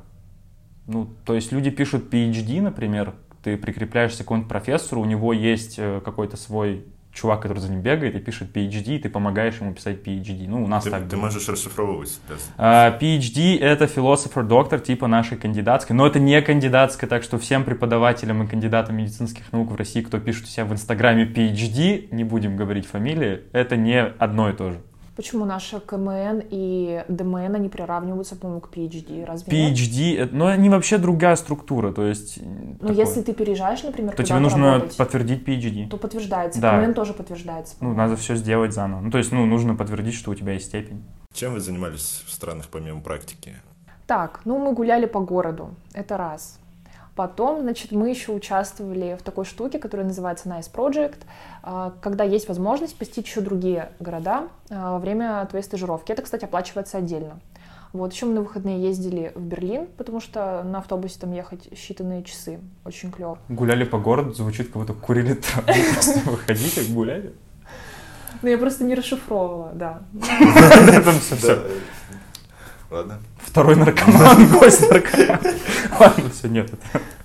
Ну, 0.88 1.08
то 1.25 1.34
есть 1.36 1.51
люди 1.51 1.70
пишут 1.70 2.13
PhD, 2.13 2.62
например, 2.62 3.13
ты 3.43 3.58
прикрепляешься 3.58 4.20
к 4.20 4.22
какому-нибудь 4.22 4.50
профессору, 4.50 5.01
у 5.01 5.05
него 5.05 5.34
есть 5.34 5.75
э, 5.77 6.01
какой-то 6.03 6.36
свой 6.38 6.86
чувак, 7.13 7.41
который 7.43 7.60
за 7.60 7.70
ним 7.70 7.82
бегает 7.82 8.15
и 8.15 8.20
пишет 8.20 8.55
PhD, 8.55 8.96
и 8.96 9.00
ты 9.00 9.08
помогаешь 9.10 9.60
ему 9.62 9.74
писать 9.74 10.01
PhD. 10.03 10.46
Ну, 10.48 10.63
у 10.63 10.67
нас 10.67 10.84
Ты, 10.84 10.89
так 10.89 11.03
ты 11.08 11.15
было. 11.15 11.25
можешь 11.25 11.48
расшифровывать. 11.48 12.20
да. 12.27 12.36
А, 12.58 12.98
PhD— 13.00 13.60
это 13.60 13.86
philosopher-доктор 13.86 14.79
типа 14.79 15.08
нашей 15.08 15.38
кандидатской, 15.38 15.96
но 15.96 16.08
это 16.08 16.20
не 16.20 16.41
кандидатская, 16.41 17.08
так 17.08 17.22
что 17.24 17.38
всем 17.38 17.65
преподавателям 17.65 18.43
и 18.43 18.48
кандидатам 18.48 18.98
медицинских 18.98 19.51
наук 19.53 19.72
в 19.72 19.75
России, 19.75 20.01
кто 20.01 20.20
пишет 20.20 20.46
у 20.46 20.48
себя 20.48 20.65
в 20.65 20.74
Инстаграме 20.74 21.25
PhD, 21.25 22.08
не 22.12 22.24
будем 22.24 22.58
говорить 22.58 22.88
фамилии, 22.88 23.41
это 23.51 23.77
не 23.77 24.01
одно 24.01 24.50
и 24.50 24.53
то 24.53 24.72
же. 24.72 24.82
Почему 25.15 25.46
наша 25.46 25.79
КМН 25.79 26.41
и 26.50 27.05
ДМН, 27.08 27.55
они 27.55 27.70
приравниваются, 27.70 28.36
по-моему, 28.36 28.62
к 28.62 28.75
PhD? 28.75 29.24
Разве 29.25 29.70
нет? 29.70 29.77
PhD, 29.77 30.17
это- 30.17 30.36
ну, 30.36 30.48
они 30.48 30.70
вообще 30.70 30.98
другая 30.98 31.36
структура, 31.36 31.91
то 31.91 32.03
есть... 32.03 32.39
Ну, 32.41 32.77
такое. 32.79 32.96
если 32.96 33.22
ты 33.22 33.34
переезжаешь, 33.34 33.84
например, 33.84 34.15
То 34.15 34.24
тебе 34.24 34.39
нужно 34.39 34.74
работать, 34.74 34.98
подтвердить 34.98 35.48
PhD. 35.48 35.88
то 35.88 35.98
подтверждается. 35.98 36.60
Да. 36.60 36.82
КМН 36.82 36.93
тоже 36.96 37.13
подтверждается. 37.13 37.75
Ну, 37.79 37.93
надо 37.93 38.15
все 38.15 38.36
сделать 38.36 38.74
заново. 38.74 39.01
Ну, 39.01 39.12
то 39.12 39.20
есть, 39.20 39.32
ну, 39.32 39.46
нужно 39.46 39.75
подтвердить, 39.75 40.15
что 40.15 40.32
у 40.32 40.36
тебя 40.36 40.53
есть 40.53 40.65
степень. 40.65 41.03
Чем 41.34 41.53
вы 41.53 41.60
занимались 41.60 42.24
в 42.25 42.32
странах 42.32 42.67
помимо 42.72 43.01
практики? 43.01 43.53
Так, 44.08 44.41
ну 44.46 44.58
мы 44.60 44.74
гуляли 44.74 45.05
по 45.05 45.20
городу, 45.22 45.75
это 45.93 46.17
раз. 46.17 46.60
Потом, 47.15 47.62
значит, 47.62 47.91
мы 47.91 48.10
еще 48.10 48.32
участвовали 48.32 49.15
в 49.20 49.24
такой 49.24 49.46
штуке, 49.46 49.77
которая 49.77 50.08
называется 50.08 50.50
Nice 50.50 50.72
Project, 50.74 51.20
а, 51.62 51.93
когда 52.01 52.24
есть 52.24 52.48
возможность 52.48 52.96
посетить 52.98 53.27
еще 53.27 53.41
другие 53.41 53.91
города 54.00 54.48
а, 54.70 54.93
во 54.93 55.00
время 55.00 55.46
твоей 55.46 55.63
стажировки. 55.63 56.12
Это, 56.12 56.24
кстати, 56.24 56.46
оплачивается 56.46 56.98
отдельно. 56.98 57.39
Вот, 57.91 58.12
еще 58.12 58.25
мы 58.25 58.34
на 58.34 58.41
выходные 58.41 58.82
ездили 58.82 59.32
в 59.36 59.41
Берлин, 59.41 59.86
потому 59.98 60.20
что 60.20 60.63
на 60.63 60.79
автобусе 60.79 61.20
там 61.20 61.32
ехать 61.32 61.67
считанные 61.74 62.24
часы. 62.24 62.60
Очень 62.84 63.12
клево. 63.12 63.38
Гуляли 63.50 63.84
по 63.84 64.00
городу, 64.00 64.34
звучит, 64.34 64.70
как 64.70 64.77
будто 64.77 64.93
курили. 64.93 65.39
Просто 65.93 66.20
выходите, 66.32 66.91
гуляли. 66.91 67.34
Ну, 68.41 68.50
я 68.50 68.58
просто 68.58 68.84
не 68.84 68.93
расшифровывала, 68.93 69.72
да. 69.74 70.01
Там 71.05 71.15
всё. 71.20 71.63
Ладно. 72.93 73.17
Второй 73.38 73.75
наркоман, 73.75 74.47
гость 74.59 74.88
наркоман. 74.88 75.39
Ладно, 76.00 76.29
все, 76.29 76.47
нет. 76.47 76.69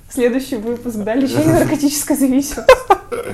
Следующий 0.09 0.57
выпуск, 0.57 0.97
да, 0.97 1.15
лечение 1.15 1.53
наркотической 1.61 2.17
зависимости. 2.17 2.63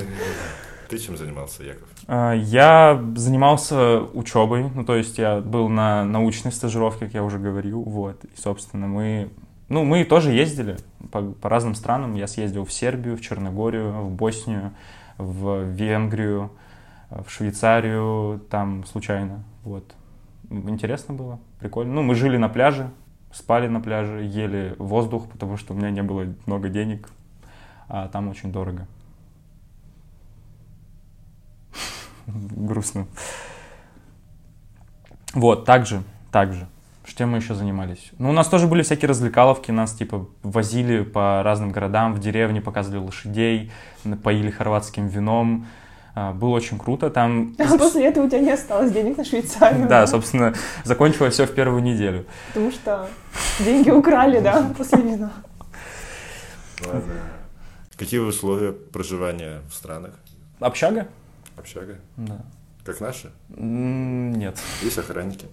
Ты 0.89 0.97
чем 0.97 1.15
занимался, 1.15 1.63
Яков? 1.63 1.87
А, 2.07 2.33
Я 2.33 3.01
занимался 3.15 4.01
учебой, 4.01 4.69
ну, 4.75 4.83
то 4.83 4.97
есть 4.97 5.17
я 5.17 5.39
был 5.39 5.69
на 5.69 6.03
научной 6.03 6.51
стажировке, 6.51 7.05
как 7.05 7.13
я 7.13 7.23
уже 7.23 7.39
говорил, 7.39 7.81
вот. 7.83 8.21
И, 8.25 8.37
собственно, 8.37 8.87
мы, 8.87 9.29
ну, 9.69 9.85
мы 9.85 10.03
тоже 10.03 10.33
ездили 10.33 10.75
по, 11.13 11.21
по 11.21 11.47
разным 11.47 11.73
странам. 11.73 12.15
Я 12.15 12.27
съездил 12.27 12.65
в 12.65 12.73
Сербию, 12.73 13.15
в 13.15 13.21
Черногорию, 13.21 13.93
в 13.93 14.11
Боснию, 14.11 14.73
в 15.17 15.63
Венгрию, 15.63 16.51
в 17.09 17.29
Швейцарию, 17.29 18.41
там 18.49 18.83
случайно, 18.85 19.45
вот. 19.63 19.85
Интересно 20.55 21.13
было, 21.13 21.39
прикольно. 21.59 21.93
Ну, 21.93 22.03
мы 22.03 22.15
жили 22.15 22.37
на 22.37 22.49
пляже, 22.49 22.89
спали 23.31 23.67
на 23.67 23.81
пляже, 23.81 24.23
ели 24.23 24.75
воздух, 24.77 25.29
потому 25.29 25.57
что 25.57 25.73
у 25.73 25.77
меня 25.77 25.91
не 25.91 26.03
было 26.03 26.33
много 26.45 26.69
денег, 26.69 27.09
а 27.87 28.07
там 28.07 28.29
очень 28.29 28.51
дорого. 28.51 28.87
Грустно. 32.27 33.07
Вот, 35.33 35.65
также, 35.65 36.03
также. 36.31 36.67
Чем 37.17 37.31
мы 37.31 37.37
еще 37.37 37.55
занимались? 37.55 38.11
Ну, 38.17 38.29
у 38.29 38.33
нас 38.33 38.47
тоже 38.49 38.67
были 38.67 38.81
всякие 38.81 39.07
развлекаловки, 39.07 39.71
нас, 39.71 39.93
типа, 39.93 40.27
возили 40.43 41.01
по 41.03 41.41
разным 41.43 41.71
городам, 41.71 42.13
в 42.13 42.19
деревне 42.19 42.59
показывали 42.59 42.99
лошадей, 42.99 43.71
поили 44.21 44.49
хорватским 44.49 45.07
вином. 45.07 45.65
А, 46.15 46.31
Было 46.31 46.51
очень 46.55 46.79
круто. 46.79 47.09
Там 47.09 47.53
А 47.59 47.77
после 47.77 48.05
этого 48.05 48.25
у 48.25 48.29
тебя 48.29 48.39
не 48.39 48.51
осталось 48.51 48.91
денег 48.91 49.17
на 49.17 49.25
Швейцарию. 49.25 49.87
Да, 49.87 50.07
собственно, 50.07 50.53
закончилось 50.85 51.33
все 51.33 51.45
в 51.45 51.53
первую 51.53 51.83
неделю. 51.83 52.25
Потому 52.47 52.71
что 52.71 53.09
деньги 53.59 53.89
украли, 53.89 54.39
да, 54.39 54.73
после 54.77 55.01
вина. 55.01 55.31
Ладно. 56.85 57.13
Какие 57.97 58.21
условия 58.21 58.71
проживания 58.71 59.61
в 59.69 59.73
странах? 59.75 60.13
Общага? 60.59 61.07
Общага? 61.57 61.95
Да. 62.17 62.37
Как 62.85 63.01
наши? 63.01 63.31
Нет. 63.49 64.57
Есть 64.83 64.97
охранники? 64.97 65.47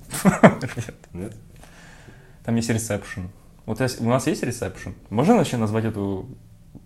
Нет? 1.12 1.32
Там 2.44 2.56
есть 2.56 2.68
ресепшн. 2.68 3.30
Вот 3.64 3.80
у 3.80 4.04
нас 4.08 4.26
есть 4.26 4.42
ресепшн? 4.42 4.94
Можно 5.10 5.36
вообще 5.36 5.56
назвать 5.56 5.84
эту 5.84 6.26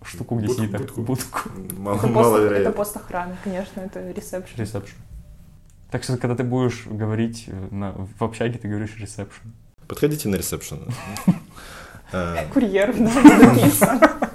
штуку, 0.03 0.35
где 0.37 0.47
Будку, 0.47 0.61
сидит 0.61 0.71
так- 0.71 0.81
будку. 0.81 1.01
будку? 1.01 1.39
Мало, 1.77 1.97
Это 1.97 2.07
пост, 2.13 2.39
это 2.51 2.71
пост 2.71 2.97
охраны, 2.97 3.37
конечно, 3.43 3.81
это 3.81 4.11
ресепшн. 4.11 4.61
Ресепшн. 4.61 4.95
Так 5.91 6.03
что, 6.03 6.17
когда 6.17 6.35
ты 6.35 6.43
будешь 6.43 6.85
говорить 6.85 7.45
э, 7.47 7.67
на- 7.71 7.93
в 7.93 8.23
общаге, 8.23 8.57
ты 8.59 8.67
говоришь 8.67 8.95
ресепшн. 8.97 9.53
Подходите 9.87 10.29
на 10.29 10.35
ресепшн. 10.35 10.79
А, 12.13 12.45
Курьер. 12.53 12.95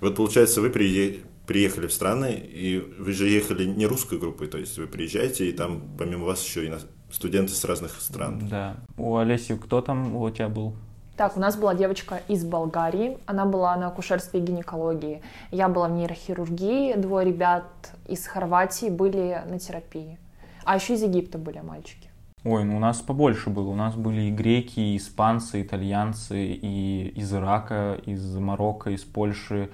Вот 0.00 0.14
получается, 0.16 0.60
вы 0.60 0.70
прие- 0.70 1.20
приехали 1.46 1.86
в 1.88 1.92
страны, 1.92 2.32
и 2.34 2.78
вы 2.98 3.12
же 3.12 3.28
ехали 3.28 3.64
не 3.64 3.86
русской 3.86 4.18
группой, 4.18 4.46
то 4.46 4.58
есть 4.58 4.78
вы 4.78 4.86
приезжаете, 4.86 5.48
и 5.48 5.52
там 5.52 5.82
помимо 5.98 6.24
вас 6.24 6.44
еще 6.44 6.66
и 6.66 6.72
студенты 7.10 7.52
с 7.52 7.64
разных 7.64 8.00
стран. 8.00 8.46
Да. 8.48 8.76
У 8.96 9.16
Олеси 9.16 9.56
кто 9.56 9.80
там 9.80 10.14
у 10.14 10.30
тебя 10.30 10.48
был? 10.48 10.76
Так, 11.18 11.36
у 11.36 11.40
нас 11.40 11.56
была 11.56 11.74
девочка 11.74 12.22
из 12.28 12.44
Болгарии, 12.44 13.18
она 13.26 13.44
была 13.44 13.74
на 13.74 13.88
акушерстве 13.88 14.38
и 14.38 14.42
гинекологии. 14.44 15.20
Я 15.50 15.68
была 15.68 15.88
в 15.88 15.90
нейрохирургии, 15.90 16.94
двое 16.94 17.26
ребят 17.26 17.64
из 18.06 18.24
Хорватии 18.24 18.88
были 18.88 19.42
на 19.48 19.58
терапии. 19.58 20.16
А 20.62 20.76
еще 20.76 20.94
из 20.94 21.02
Египта 21.02 21.36
были 21.36 21.58
мальчики. 21.58 22.08
Ой, 22.44 22.62
ну 22.62 22.76
у 22.76 22.78
нас 22.78 23.00
побольше 23.00 23.50
было. 23.50 23.68
У 23.68 23.74
нас 23.74 23.96
были 23.96 24.20
и 24.20 24.30
греки, 24.30 24.78
и 24.78 24.96
испанцы, 24.96 25.60
итальянцы, 25.60 26.52
и 26.52 27.08
из 27.08 27.34
Ирака, 27.34 27.98
из 28.06 28.36
Марокко, 28.36 28.90
из 28.90 29.02
Польши, 29.02 29.70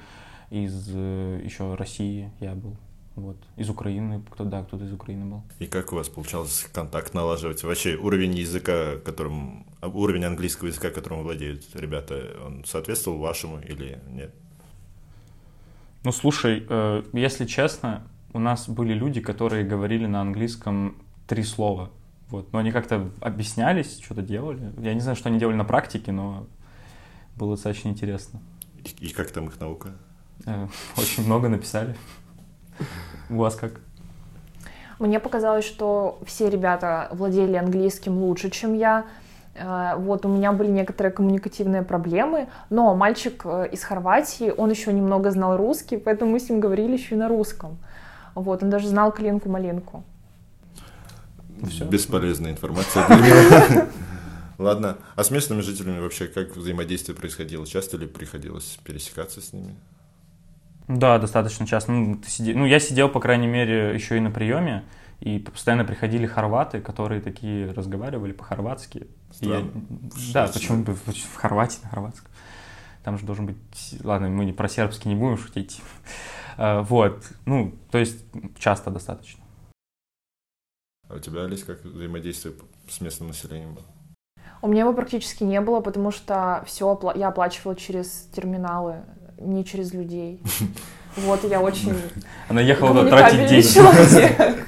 из 0.49 0.89
э, 0.95 1.43
еще 1.45 1.75
России 1.75 2.31
я 2.41 2.55
был. 2.55 2.75
Вот. 3.17 3.37
Из 3.57 3.71
Украины, 3.71 4.23
кто 4.31 4.45
да, 4.45 4.63
кто-то 4.65 4.85
из 4.85 4.93
Украины 4.93 5.25
был. 5.25 5.43
И 5.61 5.67
как 5.67 5.93
у 5.93 5.97
вас 5.97 6.09
получалось 6.09 6.67
контакт 6.73 7.15
налаживать? 7.15 7.63
Вообще 7.63 7.95
уровень 7.95 8.35
языка, 8.35 8.97
которым 9.05 9.67
уровень 9.83 10.25
английского 10.25 10.69
языка, 10.69 10.91
которым 10.91 11.23
владеют 11.23 11.65
ребята, 11.75 12.37
он 12.45 12.65
соответствовал 12.65 13.19
вашему 13.19 13.61
или 13.61 14.01
нет? 14.11 14.35
Ну, 16.03 16.11
слушай, 16.13 16.67
э, 16.69 17.03
если 17.13 17.47
честно, 17.47 18.07
у 18.33 18.41
нас 18.41 18.69
были 18.69 18.93
люди, 18.93 19.21
которые 19.21 19.65
говорили 19.65 20.07
на 20.07 20.21
английском 20.21 20.97
три 21.29 21.45
слова. 21.45 21.91
Вот. 22.29 22.53
Но 22.53 22.59
они 22.59 22.73
как-то 22.73 23.11
объяснялись, 23.21 24.01
что-то 24.01 24.23
делали. 24.23 24.73
Я 24.79 24.93
не 24.93 25.01
знаю, 25.01 25.17
что 25.17 25.29
они 25.29 25.39
делали 25.39 25.57
на 25.57 25.65
практике, 25.65 26.11
но 26.11 26.47
было 27.37 27.55
достаточно 27.55 27.89
интересно. 27.89 28.43
И, 28.85 29.07
и 29.07 29.13
как 29.13 29.31
там 29.31 29.47
их 29.47 29.61
наука? 29.61 29.93
Э, 30.47 30.67
очень 30.97 31.25
много 31.25 31.49
написали. 31.49 31.97
У 33.31 33.37
вас 33.37 33.55
как? 33.55 33.81
Мне 34.99 35.21
показалось, 35.21 35.65
что 35.65 36.19
все 36.25 36.49
ребята 36.49 37.09
владели 37.13 37.57
английским 37.57 38.19
лучше, 38.19 38.51
чем 38.51 38.75
я. 38.75 39.05
Э, 39.55 39.95
вот 39.97 40.25
у 40.25 40.29
меня 40.29 40.53
были 40.53 40.71
некоторые 40.71 41.13
коммуникативные 41.13 41.83
проблемы, 41.83 42.49
но 42.71 42.95
мальчик 42.95 43.43
э, 43.45 43.69
из 43.73 43.83
Хорватии, 43.83 44.53
он 44.57 44.71
еще 44.71 44.93
немного 44.93 45.31
знал 45.31 45.57
русский, 45.57 45.97
поэтому 45.97 46.33
мы 46.33 46.41
с 46.41 46.49
ним 46.49 46.61
говорили 46.61 46.93
еще 46.93 47.15
и 47.15 47.19
на 47.19 47.29
русском. 47.29 47.79
Вот, 48.35 48.63
он 48.63 48.71
даже 48.71 48.89
знал 48.89 49.13
Калинку-малинку. 49.13 50.05
Ну, 51.61 51.69
Все. 51.69 51.85
Бесполезная 51.85 52.53
информация 52.53 53.07
для 53.07 53.17
меня. 53.17 53.87
Ладно, 54.59 54.99
а 55.17 55.25
с 55.25 55.31
местными 55.31 55.61
жителями 55.61 56.01
вообще 56.01 56.27
как 56.27 56.57
взаимодействие 56.57 57.17
происходило? 57.17 57.67
Часто 57.67 57.97
ли 57.97 58.07
приходилось 58.07 58.79
пересекаться 58.85 59.41
с 59.41 59.53
ними? 59.53 59.75
Да, 60.89 61.19
достаточно 61.19 61.67
часто. 61.67 61.93
Ну, 61.93 62.17
ты 62.17 62.29
сиди... 62.29 62.55
ну, 62.55 62.67
я 62.67 62.79
сидел, 62.79 63.09
по 63.09 63.21
крайней 63.21 63.47
мере, 63.47 63.95
еще 63.95 64.17
и 64.17 64.21
на 64.21 64.31
приеме, 64.31 64.85
и 65.21 65.39
постоянно 65.39 65.85
приходили 65.85 66.27
хорваты, 66.27 66.81
которые 66.81 67.21
такие 67.21 67.71
разговаривали 67.73 68.33
по-хорватски. 68.33 69.07
Я... 69.41 69.63
Да, 70.33 70.49
почему 70.49 70.85
бы 70.85 70.95
в 70.95 71.35
Хорватии 71.37 71.79
на 71.83 71.89
хорватском? 71.89 72.31
Там 73.03 73.19
же 73.19 73.25
должен 73.25 73.47
быть... 73.47 73.57
Ладно, 74.03 74.29
мы 74.29 74.45
не 74.45 74.53
про 74.53 74.69
сербский 74.69 75.09
не 75.09 75.15
будем 75.15 75.39
шутить. 75.39 75.81
А, 76.57 76.83
вот, 76.83 77.25
ну, 77.47 77.75
то 77.91 77.99
есть 77.99 78.25
часто 78.57 78.89
достаточно. 78.89 79.43
А 81.09 81.15
у 81.17 81.19
тебя, 81.19 81.43
Олесь, 81.43 81.65
как 81.65 81.85
взаимодействие 81.85 82.55
с 82.89 83.01
местным 83.01 83.27
населением 83.27 83.75
было? 83.75 83.85
У 84.63 84.69
меня 84.69 84.83
его 84.83 84.93
практически 84.93 85.43
не 85.43 85.61
было, 85.61 85.81
потому 85.81 86.13
что 86.13 86.63
все 86.65 86.97
я 87.17 87.27
оплачивала 87.27 87.75
через 87.75 88.29
терминалы, 88.33 89.03
не 89.39 89.65
через 89.65 89.93
людей. 89.93 90.41
Вот, 91.17 91.45
я 91.45 91.61
очень... 91.61 91.95
Она 92.49 92.61
ехала 92.61 93.09
тратить 93.09 93.49
деньги. 93.49 94.65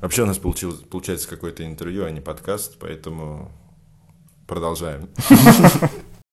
Вообще 0.00 0.22
у 0.22 0.26
нас 0.26 0.38
получилось, 0.38 0.80
получается 0.80 1.28
какое-то 1.28 1.64
интервью, 1.64 2.04
а 2.04 2.10
не 2.10 2.20
подкаст, 2.20 2.76
поэтому 2.80 3.52
продолжаем. 4.48 5.08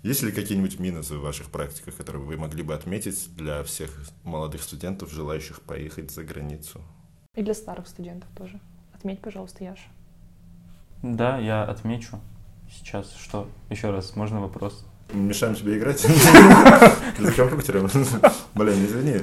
Есть 0.02 0.24
ли 0.24 0.32
какие-нибудь 0.32 0.80
минусы 0.80 1.16
в 1.16 1.22
ваших 1.22 1.52
практиках, 1.52 1.96
которые 1.96 2.24
вы 2.24 2.38
могли 2.38 2.64
бы 2.64 2.74
отметить 2.74 3.28
для 3.36 3.64
всех 3.64 3.92
молодых 4.24 4.64
студентов, 4.64 5.12
желающих 5.12 5.62
поехать 5.62 6.10
за 6.10 6.24
границу? 6.24 6.82
И 7.36 7.44
для 7.44 7.54
старых 7.54 7.88
студентов 7.88 8.30
тоже. 8.36 8.60
Отметь, 8.94 9.20
пожалуйста, 9.20 9.64
Яша. 9.64 9.90
Да, 11.04 11.38
я 11.38 11.64
отмечу. 11.64 12.20
Сейчас 12.72 13.14
что? 13.14 13.48
Еще 13.70 13.92
раз, 13.92 14.16
можно 14.16 14.42
вопрос? 14.42 14.86
Мешаем 15.12 15.56
тебе 15.56 15.78
играть? 15.78 16.00
За 17.20 17.32
компьютером? 17.32 17.90
Блин, 18.54 18.86
извини. 18.86 19.22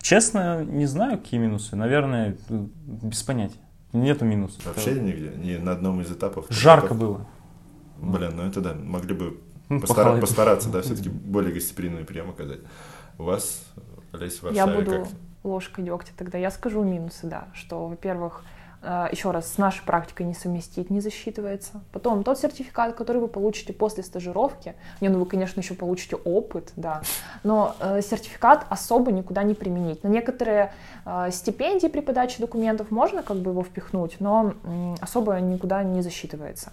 Честно, 0.00 0.64
не 0.64 0.86
знаю, 0.86 1.18
какие 1.18 1.38
минусы. 1.38 1.76
Наверное, 1.76 2.36
без 2.48 3.22
понятия. 3.22 3.58
Нету 3.92 4.24
минусов. 4.24 4.64
Вообще 4.66 4.94
нигде? 4.94 5.30
Ни 5.36 5.56
на 5.58 5.72
одном 5.72 6.00
из 6.00 6.10
этапов? 6.10 6.46
Жарко 6.48 6.94
было. 6.94 7.26
Блин, 7.98 8.32
ну 8.36 8.42
это 8.42 8.60
да, 8.60 8.74
могли 8.74 9.14
бы 9.14 9.38
постара- 9.68 10.18
постараться, 10.20 10.68
да, 10.70 10.82
все-таки 10.82 11.08
более 11.08 11.52
гостеприимный 11.52 12.04
прием 12.04 12.30
оказать. 12.30 12.60
У 13.18 13.24
вас, 13.24 13.64
Олесь, 14.12 14.42
в 14.42 14.50
Я 14.50 14.66
буду 14.66 14.90
как? 14.90 15.08
ложкой 15.44 15.84
дегтя 15.84 16.12
тогда. 16.16 16.38
Я 16.38 16.50
скажу 16.50 16.82
минусы, 16.82 17.28
да, 17.28 17.48
что, 17.54 17.86
во-первых, 17.86 18.42
еще 18.82 19.30
раз, 19.30 19.52
с 19.52 19.58
нашей 19.58 19.84
практикой 19.84 20.26
не 20.26 20.34
совместить, 20.34 20.90
не 20.90 21.00
засчитывается. 21.00 21.82
Потом 21.92 22.24
тот 22.24 22.38
сертификат, 22.38 22.94
который 22.94 23.18
вы 23.18 23.28
получите 23.28 23.72
после 23.72 24.02
стажировки, 24.02 24.74
не, 25.00 25.08
ну 25.08 25.20
вы, 25.20 25.26
конечно, 25.26 25.60
еще 25.60 25.74
получите 25.74 26.16
опыт, 26.16 26.72
да, 26.76 27.02
но 27.44 27.76
э, 27.80 28.00
сертификат 28.02 28.66
особо 28.68 29.12
никуда 29.12 29.42
не 29.42 29.54
применить. 29.54 30.02
На 30.02 30.08
некоторые 30.08 30.72
э, 31.04 31.30
стипендии 31.30 31.86
при 31.86 32.00
подаче 32.00 32.36
документов 32.40 32.90
можно 32.90 33.22
как 33.22 33.36
бы 33.38 33.52
его 33.52 33.62
впихнуть, 33.62 34.16
но 34.18 34.54
э, 34.64 34.94
особо 35.00 35.34
никуда 35.40 35.82
не 35.82 36.02
засчитывается. 36.02 36.72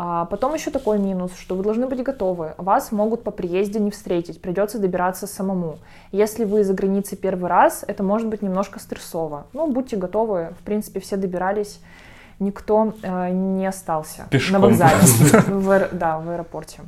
А 0.00 0.26
потом 0.26 0.54
еще 0.54 0.70
такой 0.70 1.00
минус, 1.00 1.32
что 1.36 1.56
вы 1.56 1.64
должны 1.64 1.88
быть 1.88 2.00
готовы. 2.04 2.54
Вас 2.56 2.92
могут 2.92 3.24
по 3.24 3.32
приезде 3.32 3.80
не 3.80 3.90
встретить, 3.90 4.40
придется 4.40 4.78
добираться 4.78 5.26
самому. 5.26 5.78
Если 6.12 6.44
вы 6.44 6.62
за 6.62 6.72
границей 6.72 7.18
первый 7.18 7.50
раз, 7.50 7.84
это 7.84 8.04
может 8.04 8.28
быть 8.28 8.40
немножко 8.40 8.78
стрессово. 8.78 9.48
Ну, 9.52 9.66
будьте 9.66 9.96
готовы. 9.96 10.54
В 10.60 10.62
принципе, 10.62 11.00
все 11.00 11.16
добирались, 11.16 11.80
никто 12.38 12.94
э, 13.02 13.30
не 13.30 13.66
остался 13.66 14.28
Пешком. 14.30 14.60
на 14.60 14.68
вокзале. 14.68 14.98
В, 15.48 15.88
да, 15.90 16.20
в 16.20 16.30
аэропорте. 16.30 16.82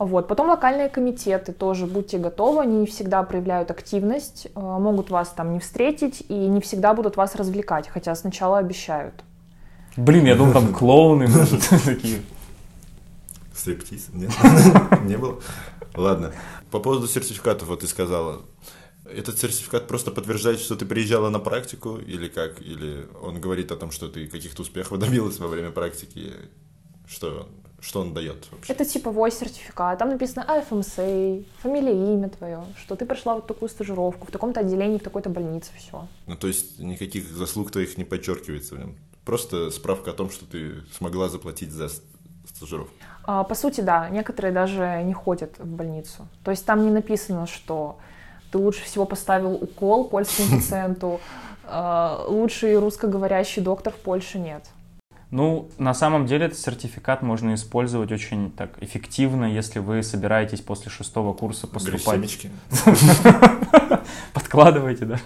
Вот. 0.00 0.26
Потом 0.26 0.48
локальные 0.48 0.88
комитеты 0.88 1.52
тоже 1.52 1.86
будьте 1.86 2.18
готовы, 2.18 2.62
они 2.62 2.78
не 2.78 2.86
всегда 2.86 3.22
проявляют 3.22 3.70
активность, 3.70 4.48
э, 4.56 4.60
могут 4.60 5.10
вас 5.10 5.28
там 5.28 5.52
не 5.52 5.60
встретить 5.60 6.24
и 6.28 6.34
не 6.34 6.60
всегда 6.60 6.94
будут 6.94 7.16
вас 7.16 7.36
развлекать, 7.36 7.86
хотя 7.86 8.16
сначала 8.16 8.58
обещают. 8.58 9.14
Блин, 9.96 10.26
я 10.26 10.36
думал, 10.36 10.52
там 10.52 10.72
клоуны 10.74 11.28
такие. 11.84 12.22
Стриптиз? 13.54 14.08
Нет? 14.12 14.30
Не 15.04 15.16
было? 15.16 15.40
Ладно. 15.94 16.32
По 16.70 16.78
поводу 16.78 17.08
сертификатов, 17.08 17.68
вот 17.68 17.80
ты 17.80 17.86
сказала, 17.86 18.42
этот 19.04 19.38
сертификат 19.38 19.86
просто 19.88 20.10
подтверждает, 20.10 20.60
что 20.60 20.76
ты 20.76 20.86
приезжала 20.86 21.30
на 21.30 21.38
практику, 21.40 21.96
или 21.96 22.28
как? 22.28 22.60
Или 22.62 23.06
он 23.20 23.40
говорит 23.40 23.72
о 23.72 23.76
том, 23.76 23.90
что 23.90 24.08
ты 24.08 24.26
каких-то 24.26 24.62
успехов 24.62 24.98
добилась 24.98 25.38
во 25.38 25.48
время 25.48 25.70
практики? 25.70 26.32
Что, 27.08 27.48
что 27.80 28.02
он 28.02 28.14
дает 28.14 28.46
вообще? 28.52 28.72
Это 28.72 28.84
типовой 28.84 29.32
сертификат. 29.32 29.98
Там 29.98 30.10
написано 30.10 30.44
АФМСА, 30.44 31.42
фамилия, 31.60 32.14
имя 32.14 32.28
твое, 32.28 32.64
что 32.78 32.94
ты 32.94 33.04
прошла 33.04 33.34
вот 33.34 33.46
такую 33.46 33.68
стажировку 33.68 34.28
в 34.28 34.30
таком-то 34.30 34.60
отделении, 34.60 34.98
в 34.98 35.02
такой-то 35.02 35.28
больнице, 35.28 35.70
все. 35.76 36.06
Ну, 36.26 36.36
то 36.36 36.46
есть 36.46 36.78
никаких 36.78 37.28
заслуг 37.28 37.72
твоих 37.72 37.98
не 37.98 38.04
подчеркивается 38.04 38.76
в 38.76 38.78
нем? 38.78 38.96
Просто 39.30 39.70
справка 39.70 40.10
о 40.10 40.12
том, 40.12 40.28
что 40.28 40.44
ты 40.44 40.82
смогла 40.92 41.28
заплатить 41.28 41.70
за 41.70 41.88
стажировку. 42.44 42.92
А, 43.22 43.44
по 43.44 43.54
сути, 43.54 43.80
да. 43.80 44.08
Некоторые 44.10 44.50
даже 44.50 45.02
не 45.04 45.12
ходят 45.12 45.56
в 45.60 45.66
больницу. 45.68 46.26
То 46.42 46.50
есть 46.50 46.66
там 46.66 46.84
не 46.84 46.90
написано, 46.90 47.46
что 47.46 48.00
ты 48.50 48.58
лучше 48.58 48.82
всего 48.82 49.04
поставил 49.04 49.52
укол 49.52 50.08
польскому 50.08 50.48
пациенту, 50.56 51.20
а, 51.62 52.24
лучший 52.26 52.76
русскоговорящий 52.76 53.62
доктор 53.62 53.92
в 53.92 53.98
Польше 53.98 54.40
нет. 54.40 54.64
Ну, 55.30 55.68
на 55.78 55.94
самом 55.94 56.26
деле 56.26 56.46
этот 56.46 56.58
сертификат 56.58 57.22
можно 57.22 57.54
использовать 57.54 58.10
очень 58.10 58.50
так 58.50 58.82
эффективно, 58.82 59.44
если 59.44 59.78
вы 59.78 60.02
собираетесь 60.02 60.60
после 60.60 60.90
шестого 60.90 61.34
курса 61.34 61.68
поступать. 61.68 62.48
Подкладывайте, 64.34 65.04
да. 65.04 65.20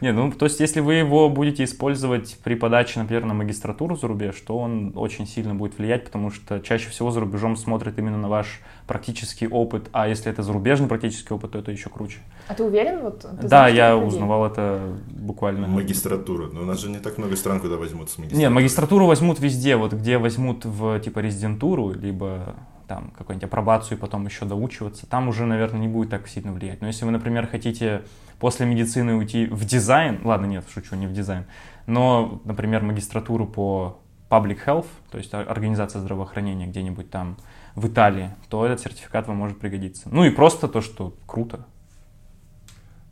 Не, 0.00 0.12
ну, 0.12 0.30
то 0.30 0.44
есть, 0.44 0.60
если 0.60 0.80
вы 0.80 0.94
его 0.94 1.28
будете 1.28 1.64
использовать 1.64 2.38
при 2.42 2.54
подаче, 2.54 3.00
например, 3.00 3.24
на 3.24 3.34
магистратуру 3.34 3.96
за 3.96 4.08
рубеж, 4.08 4.40
то 4.40 4.58
он 4.58 4.92
очень 4.96 5.26
сильно 5.26 5.54
будет 5.54 5.78
влиять, 5.78 6.04
потому 6.04 6.30
что 6.30 6.60
чаще 6.60 6.90
всего 6.90 7.10
за 7.10 7.20
рубежом 7.20 7.56
смотрят 7.56 7.98
именно 7.98 8.18
на 8.18 8.28
ваш 8.28 8.60
практический 8.86 9.48
опыт, 9.48 9.88
а 9.92 10.08
если 10.08 10.30
это 10.30 10.42
зарубежный 10.42 10.88
практический 10.88 11.34
опыт, 11.34 11.52
то 11.52 11.58
это 11.58 11.70
еще 11.72 11.90
круче. 11.90 12.18
А 12.48 12.54
ты 12.54 12.64
уверен? 12.64 13.00
Вот, 13.02 13.20
ты 13.20 13.28
да, 13.42 13.48
знаешь, 13.48 13.76
я 13.76 13.96
узнавал 13.96 14.46
это 14.46 14.80
буквально. 15.10 15.66
Магистратура. 15.66 16.48
Но 16.52 16.62
у 16.62 16.64
нас 16.64 16.80
же 16.80 16.90
не 16.90 16.98
так 16.98 17.18
много 17.18 17.36
стран, 17.36 17.60
куда 17.60 17.76
возьмут 17.76 18.10
с 18.10 18.18
магистратурой. 18.18 18.40
Нет, 18.40 18.52
магистратуру 18.52 19.06
возьмут 19.06 19.40
везде. 19.40 19.76
Вот 19.76 19.92
где 19.92 20.18
возьмут 20.18 20.64
в 20.64 21.00
типа 21.00 21.20
резидентуру, 21.20 21.92
либо 21.92 22.54
там 22.86 23.10
какую-нибудь 23.10 23.48
апробацию 23.48 23.98
и 23.98 24.00
потом 24.00 24.24
еще 24.26 24.44
доучиваться, 24.44 25.06
там 25.06 25.28
уже, 25.28 25.46
наверное, 25.46 25.80
не 25.80 25.88
будет 25.88 26.10
так 26.10 26.28
сильно 26.28 26.52
влиять. 26.52 26.80
Но 26.80 26.86
если 26.86 27.04
вы, 27.04 27.10
например, 27.10 27.46
хотите 27.46 28.02
после 28.38 28.66
медицины 28.66 29.14
уйти 29.14 29.46
в 29.46 29.64
дизайн, 29.64 30.20
ладно, 30.24 30.46
нет, 30.46 30.64
шучу, 30.72 30.94
не 30.96 31.06
в 31.06 31.12
дизайн, 31.12 31.44
но, 31.86 32.40
например, 32.44 32.82
магистратуру 32.82 33.46
по 33.46 34.00
public 34.28 34.58
health, 34.66 34.86
то 35.10 35.18
есть 35.18 35.32
организация 35.34 36.00
здравоохранения 36.00 36.66
где-нибудь 36.66 37.10
там 37.10 37.36
в 37.74 37.86
Италии, 37.86 38.30
то 38.48 38.64
этот 38.66 38.80
сертификат 38.80 39.28
вам 39.28 39.36
может 39.36 39.58
пригодиться. 39.58 40.08
Ну 40.10 40.24
и 40.24 40.30
просто 40.30 40.68
то, 40.68 40.80
что 40.80 41.14
круто. 41.26 41.66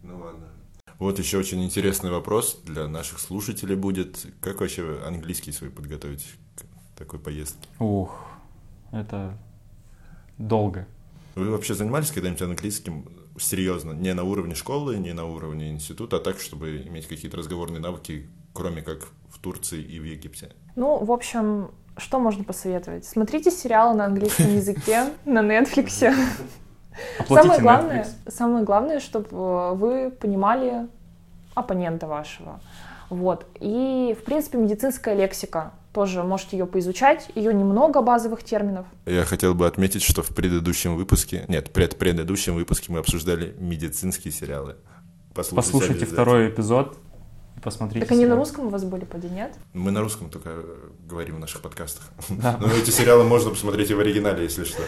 Ну 0.02 0.18
ладно. 0.18 0.48
Вот 0.98 1.18
еще 1.18 1.38
очень 1.38 1.62
интересный 1.64 2.10
вопрос 2.10 2.60
для 2.64 2.88
наших 2.88 3.18
слушателей 3.18 3.76
будет. 3.76 4.26
Как 4.40 4.60
вообще 4.60 5.00
английский 5.06 5.52
свой 5.52 5.70
подготовить 5.70 6.34
к 6.56 6.98
такой 6.98 7.18
поездке? 7.18 7.68
Ух, 7.78 8.16
это 8.92 9.37
долго. 10.38 10.87
Вы 11.35 11.51
вообще 11.51 11.75
занимались 11.75 12.11
когда-нибудь 12.11 12.42
английским 12.42 13.09
серьезно? 13.38 13.92
Не 13.92 14.14
на 14.14 14.23
уровне 14.23 14.55
школы, 14.55 14.97
не 14.97 15.12
на 15.12 15.25
уровне 15.25 15.70
института, 15.70 16.16
а 16.16 16.20
так, 16.20 16.38
чтобы 16.38 16.83
иметь 16.83 17.09
какие-то 17.09 17.37
разговорные 17.37 17.81
навыки, 17.81 18.29
кроме 18.53 18.83
как 18.83 19.09
в 19.31 19.38
Турции 19.40 19.83
и 19.83 19.99
в 19.99 20.05
Египте? 20.05 20.53
Ну, 20.77 21.05
в 21.05 21.11
общем, 21.11 21.70
что 21.97 22.20
можно 22.20 22.44
посоветовать? 22.44 23.05
Смотрите 23.05 23.51
сериалы 23.51 23.97
на 23.97 24.07
английском 24.07 24.55
языке 24.55 25.11
на 25.25 25.40
Netflix. 25.40 26.14
Самое 27.29 27.61
главное, 27.61 28.07
самое 28.29 28.64
главное, 28.64 29.01
чтобы 29.01 29.75
вы 29.75 30.11
понимали 30.11 30.88
оппонента 31.55 32.07
вашего. 32.07 32.61
Вот. 33.11 33.47
И, 33.61 34.17
в 34.19 34.25
принципе, 34.25 34.59
медицинская 34.59 35.14
лексика. 35.14 35.73
Тоже 35.93 36.25
можете 36.25 36.57
ее 36.59 36.67
поизучать. 36.67 37.29
Ее 37.37 37.55
немного 37.55 38.03
базовых 38.03 38.43
терминов. 38.43 38.87
Я 39.07 39.25
хотел 39.25 39.55
бы 39.55 39.67
отметить, 39.67 40.03
что 40.03 40.23
в 40.23 40.29
предыдущем 40.29 40.97
выпуске, 40.97 41.45
нет, 41.49 41.73
пред 41.73 41.97
предыдущем 41.97 42.55
выпуске 42.55 42.93
мы 42.93 42.99
обсуждали 42.99 43.55
медицинские 43.61 44.33
сериалы. 44.33 44.77
Послушайте, 45.35 45.73
Послушайте 45.73 46.07
второй 46.07 46.49
эпизод 46.49 46.97
и 47.57 47.61
посмотрите. 47.61 48.01
Так 48.01 48.12
они 48.12 48.23
сериал. 48.23 48.37
на 48.37 48.40
русском 48.40 48.67
у 48.67 48.71
вас 48.71 48.85
были, 48.85 49.05
поди, 49.05 49.29
нет? 49.29 49.55
Мы 49.73 49.90
на 49.93 50.01
русском 50.01 50.31
только 50.31 50.64
говорим 51.09 51.37
в 51.37 51.38
наших 51.38 51.61
подкастах. 51.61 52.11
Да. 52.29 52.57
Но 52.61 52.69
эти 52.69 52.90
сериалы 52.90 53.25
можно 53.25 53.51
посмотреть 53.51 53.90
и 53.90 53.95
в 53.95 54.01
оригинале, 54.01 54.43
если 54.45 54.64
что. 54.64 54.83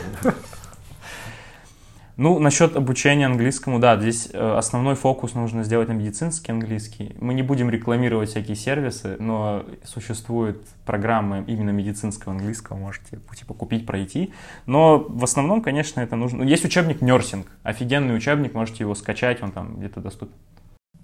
Ну, 2.16 2.38
насчет 2.38 2.76
обучения 2.76 3.26
английскому, 3.26 3.78
да, 3.78 3.98
здесь 3.98 4.30
э, 4.32 4.56
основной 4.56 4.94
фокус 4.94 5.34
нужно 5.34 5.64
сделать 5.64 5.88
на 5.88 5.92
медицинский 5.92 6.50
английский. 6.50 7.14
Мы 7.20 7.34
не 7.34 7.42
будем 7.42 7.68
рекламировать 7.68 8.30
всякие 8.30 8.56
сервисы, 8.56 9.16
но 9.18 9.66
существуют 9.84 10.66
программы 10.86 11.44
именно 11.46 11.70
медицинского 11.70 12.32
английского, 12.32 12.78
можете 12.78 13.18
типа 13.36 13.52
купить, 13.52 13.84
пройти. 13.84 14.32
Но 14.64 14.98
в 14.98 15.24
основном, 15.24 15.60
конечно, 15.60 16.00
это 16.00 16.16
нужно. 16.16 16.42
Есть 16.42 16.64
учебник 16.64 17.02
Нерсинг, 17.02 17.48
офигенный 17.62 18.16
учебник, 18.16 18.54
можете 18.54 18.84
его 18.84 18.94
скачать, 18.94 19.42
он 19.42 19.52
там 19.52 19.76
где-то 19.76 20.00
доступен. 20.00 20.32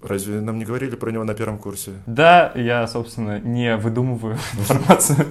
Разве 0.01 0.41
нам 0.41 0.57
не 0.57 0.65
говорили 0.65 0.95
про 0.95 1.11
него 1.11 1.23
на 1.23 1.33
первом 1.33 1.57
курсе? 1.59 1.91
Да, 2.07 2.51
я, 2.55 2.85
собственно, 2.87 3.39
не 3.39 3.77
выдумываю 3.77 4.37
информацию. 4.53 5.27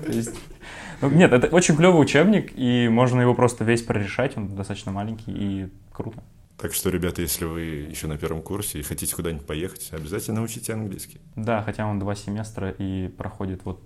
Ну, 1.03 1.11
нет, 1.11 1.33
это 1.33 1.49
очень 1.49 1.77
клевый 1.77 2.01
учебник, 2.01 2.53
и 2.57 2.89
можно 2.89 3.21
его 3.21 3.35
просто 3.35 3.65
весь 3.65 3.83
прорешать, 3.83 4.37
он 4.37 4.55
достаточно 4.55 4.93
маленький 4.93 5.33
и 5.33 5.69
круто. 5.93 6.23
Так 6.59 6.75
что, 6.75 6.91
ребята, 6.91 7.23
если 7.23 7.45
вы 7.45 7.63
еще 7.63 8.07
на 8.07 8.17
первом 8.17 8.41
курсе 8.41 8.79
и 8.79 8.83
хотите 8.83 9.17
куда-нибудь 9.17 9.45
поехать, 9.45 9.89
обязательно 9.91 10.43
учите 10.43 10.73
английский. 10.73 11.21
Да, 11.35 11.61
хотя 11.63 11.87
он 11.87 11.99
два 11.99 12.15
семестра 12.15 12.71
и 12.71 13.09
проходит 13.09 13.63
вот 13.65 13.83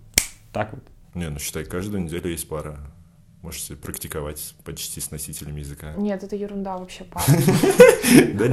так 0.53 0.75
вот. 0.75 0.83
Не, 1.15 1.31
ну 1.31 1.39
считай, 1.39 1.65
каждую 1.65 2.03
неделю 2.03 2.29
есть 2.31 2.47
пара. 2.47 2.79
Можете 3.47 3.77
практиковать 3.77 4.57
почти 4.65 5.01
с 5.01 5.13
носителями 5.13 5.61
языка. 5.61 5.93
Нет, 5.97 6.21
это 6.25 6.35
ерунда 6.35 6.79
вообще, 6.79 7.05
пара. 7.13 7.25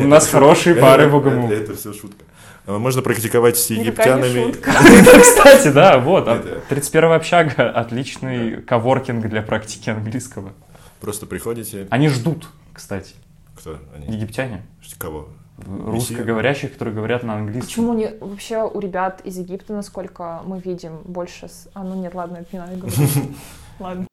У 0.03 0.07
нас 0.07 0.27
хорошие 0.27 0.75
пары 0.75 1.09
в 1.09 1.15
ОГМУ. 1.15 1.51
Это 1.51 1.75
все 1.75 1.93
шутка. 1.93 2.23
А 2.67 2.77
можно 2.77 3.01
практиковать 3.01 3.57
с 3.57 3.71
египтянами. 3.71 4.51
Кстати, 5.21 5.69
да, 5.69 5.97
вот. 5.97 6.29
31 6.69 7.11
общага– 7.11 7.71
отличный 7.75 8.61
коворкинг 8.61 9.27
для 9.27 9.41
практики 9.41 9.89
английского. 9.89 10.53
Просто 11.01 11.25
приходите. 11.25 11.87
Они 11.89 12.07
ждут, 12.07 12.47
кстати. 12.71 13.15
Кто 13.57 13.79
они? 13.95 14.15
Египтяне. 14.15 14.61
Кого? 14.99 15.29
Русскоговорящих, 15.57 16.73
которые 16.73 16.93
говорят 16.93 17.23
на 17.23 17.33
английском. 17.33 17.67
Почему 17.67 17.93
не 17.95 18.09
вообще 18.19 18.61
у 18.61 18.79
ребят 18.79 19.21
из 19.23 19.39
Египта, 19.39 19.73
насколько 19.73 20.43
мы 20.45 20.59
видим, 20.59 20.99
больше... 21.03 21.47
С... 21.47 21.67
А, 21.73 21.83
ну 21.83 21.95
нет, 21.95 22.13
ладно, 22.13 22.37
это 22.37 22.49
не 22.51 22.59
надо 22.59 22.75
говорить. 22.75 23.09
Ладно. 23.79 24.05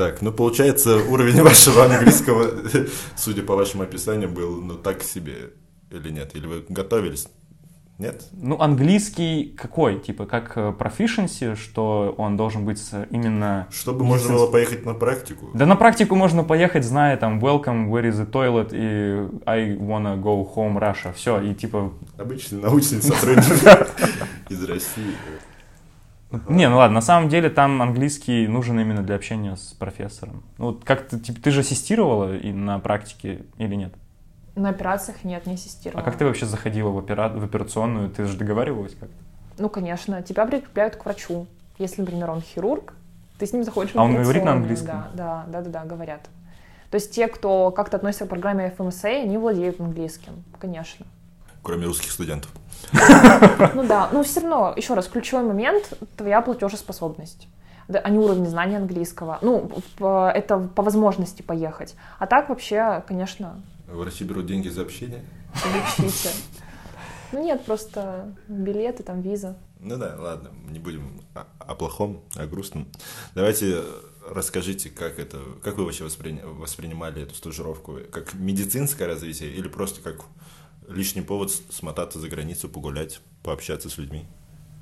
Так, 0.00 0.22
ну 0.22 0.32
получается, 0.32 0.96
уровень 0.96 1.42
вашего 1.42 1.84
английского, 1.84 2.52
судя 3.16 3.42
по 3.42 3.54
вашему 3.54 3.82
описанию, 3.82 4.30
был 4.30 4.62
ну 4.62 4.76
так 4.76 5.02
себе 5.02 5.50
или 5.90 6.08
нет? 6.08 6.34
Или 6.34 6.46
вы 6.46 6.64
готовились? 6.66 7.28
Нет? 7.98 8.24
Ну, 8.32 8.58
английский 8.58 9.54
какой? 9.58 9.98
Типа, 9.98 10.24
как 10.24 10.56
э, 10.56 10.72
proficiency, 10.78 11.54
что 11.54 12.14
он 12.16 12.38
должен 12.38 12.64
быть 12.64 12.80
именно... 13.10 13.68
Чтобы 13.70 14.06
можно 14.06 14.32
было 14.32 14.46
поехать 14.50 14.86
на 14.86 14.94
практику. 14.94 15.50
Да 15.52 15.66
на 15.66 15.76
практику 15.76 16.14
можно 16.14 16.44
поехать, 16.44 16.82
зная 16.82 17.18
там 17.18 17.38
welcome, 17.38 17.90
where 17.90 18.10
is 18.10 18.14
the 18.14 18.30
toilet 18.30 18.70
и 18.72 19.28
I 19.44 19.76
wanna 19.76 20.18
go 20.18 20.50
home 20.54 20.78
Russia. 20.78 21.12
Все, 21.12 21.42
и 21.42 21.54
типа... 21.54 21.92
Обычный 22.16 22.62
научный 22.62 23.02
сотрудник 23.02 23.44
из 24.48 24.64
России. 24.64 25.14
Не, 26.48 26.68
ну 26.68 26.76
ладно, 26.76 26.96
на 26.96 27.00
самом 27.00 27.28
деле 27.28 27.50
там 27.50 27.82
английский 27.82 28.46
нужен 28.46 28.78
именно 28.78 29.02
для 29.02 29.16
общения 29.16 29.56
с 29.56 29.72
профессором. 29.72 30.44
Ну, 30.58 30.66
вот 30.66 30.84
как 30.84 31.08
ты, 31.08 31.18
типа, 31.18 31.40
ты 31.40 31.50
же 31.50 31.60
ассистировала 31.60 32.36
и 32.36 32.52
на 32.52 32.78
практике 32.78 33.42
или 33.58 33.74
нет? 33.74 33.92
На 34.54 34.68
операциях 34.68 35.24
нет, 35.24 35.46
не 35.46 35.54
ассистировала. 35.54 36.02
А 36.02 36.04
как 36.04 36.16
ты 36.16 36.24
вообще 36.24 36.46
заходила 36.46 36.90
в, 36.90 36.96
опера... 36.96 37.28
в 37.28 37.44
операционную? 37.44 38.10
Ты 38.10 38.26
же 38.26 38.36
договаривалась 38.36 38.94
как-то? 38.94 39.14
Ну, 39.58 39.68
конечно. 39.68 40.22
Тебя 40.22 40.46
прикрепляют 40.46 40.96
к 40.96 41.04
врачу. 41.04 41.46
Если, 41.78 42.02
например, 42.02 42.30
он 42.30 42.42
хирург, 42.42 42.94
ты 43.38 43.46
с 43.46 43.52
ним 43.52 43.64
заходишь 43.64 43.92
в 43.92 43.98
А 43.98 44.02
он 44.02 44.14
говорит 44.14 44.44
на 44.44 44.52
английском? 44.52 44.86
Да, 44.86 45.10
да, 45.14 45.44
да, 45.48 45.62
да, 45.62 45.70
да, 45.70 45.84
говорят. 45.84 46.28
То 46.90 46.96
есть 46.96 47.12
те, 47.12 47.28
кто 47.28 47.70
как-то 47.70 47.96
относится 47.96 48.26
к 48.26 48.28
программе 48.28 48.74
FMSA, 48.76 49.22
они 49.22 49.38
владеют 49.38 49.80
английским, 49.80 50.44
конечно. 50.58 51.06
Кроме 51.62 51.86
русских 51.86 52.10
студентов. 52.10 52.50
Ну 53.74 53.84
да, 53.86 54.08
но 54.12 54.22
все 54.22 54.40
равно, 54.40 54.72
еще 54.76 54.94
раз, 54.94 55.06
ключевой 55.06 55.44
момент— 55.44 55.92
твоя 56.16 56.40
платежеспособность 56.40 57.48
а 57.92 58.08
не 58.10 58.18
уровень 58.18 58.46
знания 58.46 58.76
английского. 58.76 59.38
Ну, 59.42 59.70
это 59.98 60.58
по 60.58 60.82
возможности 60.82 61.42
поехать. 61.42 61.96
А 62.18 62.26
так 62.26 62.48
вообще, 62.48 63.02
конечно... 63.06 63.60
В 63.88 64.02
России 64.02 64.24
берут 64.24 64.46
деньги 64.46 64.68
за 64.68 64.82
общение? 64.82 65.24
Учите. 65.98 66.30
Ну 67.32 67.42
нет, 67.42 67.64
просто 67.64 68.34
билеты, 68.48 69.02
там 69.02 69.20
виза. 69.20 69.56
Ну 69.78 69.96
да, 69.96 70.16
ладно, 70.18 70.50
не 70.68 70.78
будем 70.78 71.20
о, 71.34 71.46
о 71.58 71.74
плохом, 71.74 72.22
о 72.36 72.46
грустном. 72.46 72.88
Давайте 73.34 73.82
расскажите, 74.28 74.90
как 74.90 75.18
это, 75.18 75.38
как 75.62 75.76
вы 75.78 75.84
вообще 75.84 76.04
воспри... 76.04 76.40
воспринимали 76.44 77.22
эту 77.22 77.34
стажировку? 77.34 77.98
Как 78.10 78.34
медицинское 78.34 79.06
развитие 79.06 79.50
или 79.52 79.68
просто 79.68 80.00
как 80.00 80.24
лишний 80.90 81.22
повод 81.22 81.50
смотаться 81.50 82.18
за 82.18 82.28
границу, 82.28 82.68
погулять, 82.68 83.20
пообщаться 83.42 83.88
с 83.88 83.98
людьми? 83.98 84.24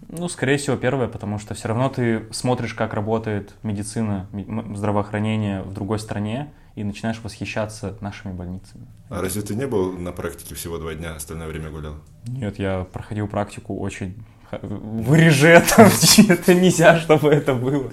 Ну, 0.09 0.29
скорее 0.29 0.57
всего, 0.57 0.77
первое, 0.77 1.09
потому 1.09 1.39
что 1.39 1.55
все 1.55 1.69
равно 1.69 1.89
ты 1.91 2.27
смотришь, 2.31 2.75
как 2.75 2.95
работает 2.95 3.55
медицина, 3.63 4.27
здравоохранение 4.75 5.63
в 5.63 5.75
другой 5.75 5.99
стране, 5.99 6.53
и 6.77 6.85
начинаешь 6.85 7.19
восхищаться 7.23 7.99
нашими 8.01 8.33
больницами. 8.33 8.87
А 9.11 9.21
разве 9.21 9.43
ты 9.43 9.55
не 9.57 9.67
был 9.67 9.93
на 9.93 10.13
практике 10.13 10.55
всего 10.55 10.79
два 10.79 10.95
дня, 10.95 11.15
остальное 11.15 11.49
время 11.49 11.71
гулял? 11.71 11.97
Нет, 12.27 12.59
я 12.59 12.85
проходил 12.85 13.27
практику 13.27 13.77
очень 13.79 14.15
Вырежи 14.63 15.49
это, 15.49 15.91
это 16.29 16.55
нельзя, 16.55 16.99
чтобы 16.99 17.29
это 17.29 17.55
было. 17.55 17.91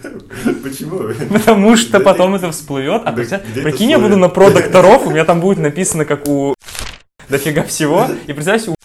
Почему? 0.64 1.00
Потому 1.30 1.76
что 1.76 2.00
потом 2.00 2.36
это 2.36 2.52
всплывет. 2.52 3.02
А 3.06 3.12
прикинь, 3.12 3.92
я 3.92 4.00
буду 4.00 4.18
на 4.18 4.30
про 4.30 4.50
докторов, 4.50 5.06
у 5.06 5.12
меня 5.12 5.26
там 5.26 5.42
будет 5.42 5.60
написано, 5.60 6.06
как 6.06 6.28
у 6.28 6.55
дофига 7.30 7.64
всего. 7.64 8.08
И 8.28 8.34
представьте, 8.34 8.72
у 8.72 8.76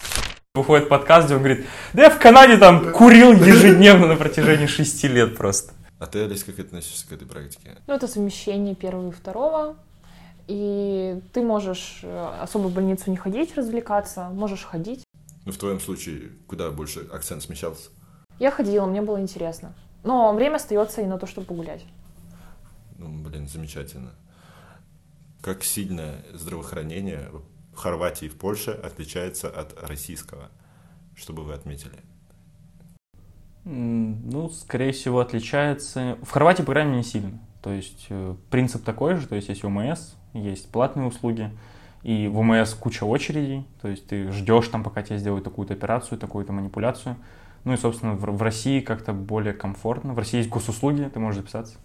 выходит 0.53 0.89
подкаст, 0.89 1.27
где 1.27 1.35
он 1.35 1.43
говорит, 1.43 1.65
да 1.93 2.03
я 2.03 2.09
в 2.09 2.19
Канаде 2.19 2.57
там 2.57 2.91
курил 2.91 3.33
ежедневно 3.33 4.07
на 4.07 4.15
протяжении 4.15 4.65
шести 4.65 5.07
лет 5.07 5.37
просто. 5.37 5.73
А 5.99 6.07
ты, 6.07 6.23
Олесь, 6.23 6.43
как 6.43 6.59
относишься 6.59 7.07
к 7.07 7.11
этой 7.11 7.27
практике? 7.27 7.77
Ну, 7.87 7.93
это 7.93 8.07
совмещение 8.07 8.75
первого 8.75 9.09
и 9.09 9.11
второго. 9.11 9.77
И 10.47 11.21
ты 11.31 11.41
можешь 11.41 11.99
э, 12.03 12.41
особо 12.41 12.67
в 12.67 12.73
больницу 12.73 13.09
не 13.11 13.17
ходить, 13.17 13.55
развлекаться, 13.55 14.29
можешь 14.29 14.63
ходить. 14.63 15.03
Ну, 15.45 15.51
в 15.51 15.57
твоем 15.57 15.79
случае, 15.79 16.31
куда 16.47 16.71
больше 16.71 17.07
акцент 17.13 17.43
смещался? 17.43 17.89
Я 18.39 18.51
ходила, 18.51 18.85
мне 18.85 19.01
было 19.01 19.21
интересно. 19.21 19.73
Но 20.03 20.33
время 20.33 20.55
остается 20.55 21.01
и 21.01 21.05
на 21.05 21.17
то, 21.17 21.27
чтобы 21.27 21.47
погулять. 21.47 21.85
Ну, 22.97 23.07
блин, 23.07 23.47
замечательно. 23.47 24.11
Как 25.41 25.63
сильно 25.63 26.15
здравоохранение 26.33 27.29
в 27.73 27.77
Хорватии 27.77 28.25
и 28.25 28.29
в 28.29 28.37
Польше 28.37 28.71
отличается 28.71 29.49
от 29.49 29.81
российского? 29.87 30.49
Что 31.15 31.33
бы 31.33 31.43
вы 31.43 31.53
отметили? 31.53 31.99
Ну, 33.63 34.49
скорее 34.49 34.91
всего, 34.91 35.19
отличается... 35.19 36.17
В 36.23 36.31
Хорватии, 36.31 36.63
по 36.63 36.71
крайней 36.71 36.91
мере, 36.91 37.03
не 37.03 37.07
сильно. 37.07 37.39
То 37.61 37.71
есть 37.71 38.07
э, 38.09 38.35
принцип 38.49 38.83
такой 38.83 39.15
же, 39.15 39.27
то 39.27 39.35
есть 39.35 39.49
есть 39.49 39.63
ОМС, 39.63 40.13
есть 40.33 40.71
платные 40.71 41.07
услуги, 41.07 41.51
и 42.01 42.27
в 42.27 42.39
ОМС 42.39 42.73
куча 42.73 43.05
очередей, 43.05 43.67
то 43.81 43.87
есть 43.87 44.07
ты 44.07 44.31
ждешь 44.31 44.67
там, 44.69 44.83
пока 44.83 45.03
тебе 45.03 45.19
сделают 45.19 45.43
такую-то 45.43 45.75
операцию, 45.75 46.17
такую-то 46.17 46.53
манипуляцию. 46.53 47.17
Ну 47.63 47.73
и, 47.73 47.77
собственно, 47.77 48.13
в, 48.13 48.21
в 48.21 48.41
России 48.41 48.79
как-то 48.79 49.13
более 49.13 49.53
комфортно. 49.53 50.13
В 50.13 50.17
России 50.17 50.37
есть 50.37 50.49
госуслуги, 50.49 51.03
ты 51.13 51.19
можешь 51.19 51.41
записаться. 51.41 51.77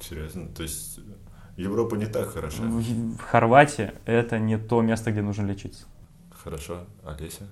Серьезно? 0.00 0.46
То 0.46 0.62
есть 0.62 1.00
Европа 1.56 1.94
не 1.96 2.06
так 2.06 2.28
хороша? 2.28 2.62
Хорватии 3.18 3.92
это 4.06 4.38
не 4.38 4.58
то 4.58 4.80
место, 4.80 5.12
где 5.12 5.22
нужно 5.22 5.46
лечиться. 5.46 5.86
Хорошо. 6.30 6.86
Олеся? 7.04 7.44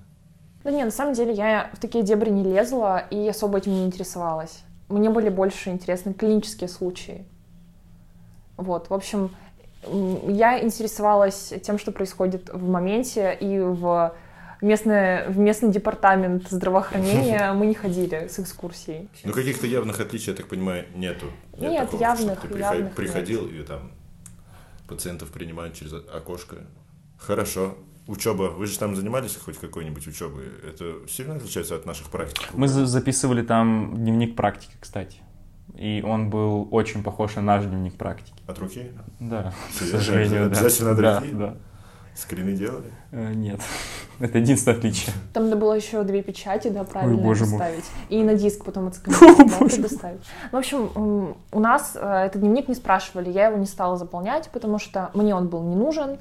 Да 0.63 0.71
не, 0.71 0.83
на 0.83 0.91
самом 0.91 1.13
деле 1.13 1.33
я 1.33 1.69
в 1.73 1.79
такие 1.79 2.03
дебри 2.03 2.29
не 2.29 2.43
лезла 2.43 2.99
и 2.99 3.27
особо 3.27 3.59
этим 3.59 3.73
не 3.73 3.85
интересовалась. 3.85 4.63
Мне 4.89 5.09
были 5.09 5.29
больше 5.29 5.69
интересны 5.69 6.13
клинические 6.13 6.67
случаи. 6.67 7.25
Вот, 8.57 8.89
в 8.89 8.93
общем, 8.93 9.31
я 10.27 10.61
интересовалась 10.61 11.53
тем, 11.63 11.77
что 11.77 11.91
происходит 11.91 12.49
в 12.51 12.67
моменте, 12.67 13.37
и 13.39 13.59
в, 13.59 14.13
местное, 14.61 15.29
в 15.29 15.37
местный 15.37 15.71
департамент 15.71 16.49
здравоохранения 16.49 17.51
мы 17.53 17.65
не 17.67 17.73
ходили 17.75 18.27
с 18.27 18.39
экскурсией. 18.39 19.09
Ну, 19.23 19.31
каких-то 19.33 19.67
явных 19.67 19.99
отличий, 19.99 20.31
я 20.31 20.37
так 20.37 20.47
понимаю, 20.47 20.85
нету. 20.95 21.27
Нет, 21.57 21.71
Нет 21.71 21.81
такого, 21.85 22.01
явных, 22.01 22.41
ты 22.41 22.57
явных 22.57 22.93
приходил 22.93 23.45
нет. 23.47 23.61
и 23.61 23.63
там 23.63 23.91
пациентов 24.87 25.29
принимают 25.31 25.75
через 25.75 25.93
окошко 25.93 26.55
Хорошо. 27.17 27.75
Учеба. 28.07 28.43
Вы 28.49 28.65
же 28.65 28.79
там 28.79 28.95
занимались 28.95 29.35
хоть 29.35 29.57
какой-нибудь 29.59 30.07
учебой? 30.07 30.45
Это 30.67 31.07
сильно 31.07 31.35
отличается 31.35 31.75
от 31.75 31.85
наших 31.85 32.09
практик? 32.09 32.47
Мы 32.53 32.67
за- 32.67 32.87
записывали 32.87 33.43
там 33.43 33.93
дневник 33.97 34.35
практики, 34.35 34.73
кстати. 34.79 35.17
И 35.75 36.01
он 36.03 36.31
был 36.31 36.67
очень 36.71 37.03
похож 37.03 37.35
на 37.35 37.43
наш 37.43 37.65
дневник 37.65 37.95
практики. 37.97 38.41
От 38.47 38.57
руки? 38.57 38.91
Да, 39.19 39.53
к 39.69 39.83
сожалению, 39.83 40.49
да. 40.49 40.57
Обязательно 40.59 40.91
от 40.91 40.97
Да, 40.97 41.19
руки? 41.19 41.31
да. 41.33 41.57
Скрины 42.19 42.53
делали? 42.53 42.91
Э, 43.11 43.33
Нет, 43.33 43.61
это 44.19 44.37
единственное 44.39 44.77
отличие. 44.77 45.13
Там 45.33 45.45
надо 45.45 45.55
было 45.55 45.73
еще 45.73 46.03
две 46.03 46.21
печати, 46.21 46.67
да, 46.67 46.83
правильно 46.83 47.17
боже 47.21 47.45
мой. 47.45 47.59
поставить. 47.59 47.85
И 48.09 48.21
на 48.23 48.35
диск 48.35 48.65
потом 48.65 48.85
О, 48.85 48.87
отсканировать, 48.89 49.37
да, 49.37 49.57
боже 49.59 49.75
предоставить. 49.75 50.21
В 50.51 50.55
общем, 50.55 51.35
у 51.51 51.59
нас 51.59 51.93
э, 51.95 52.23
этот 52.25 52.41
дневник 52.41 52.67
не 52.67 52.75
спрашивали, 52.75 53.29
я 53.29 53.47
его 53.47 53.57
не 53.57 53.65
стала 53.65 53.97
заполнять, 53.97 54.49
потому 54.49 54.79
что 54.79 55.11
мне 55.13 55.33
он 55.33 55.47
был 55.47 55.63
не 55.63 55.75
нужен, 55.75 56.17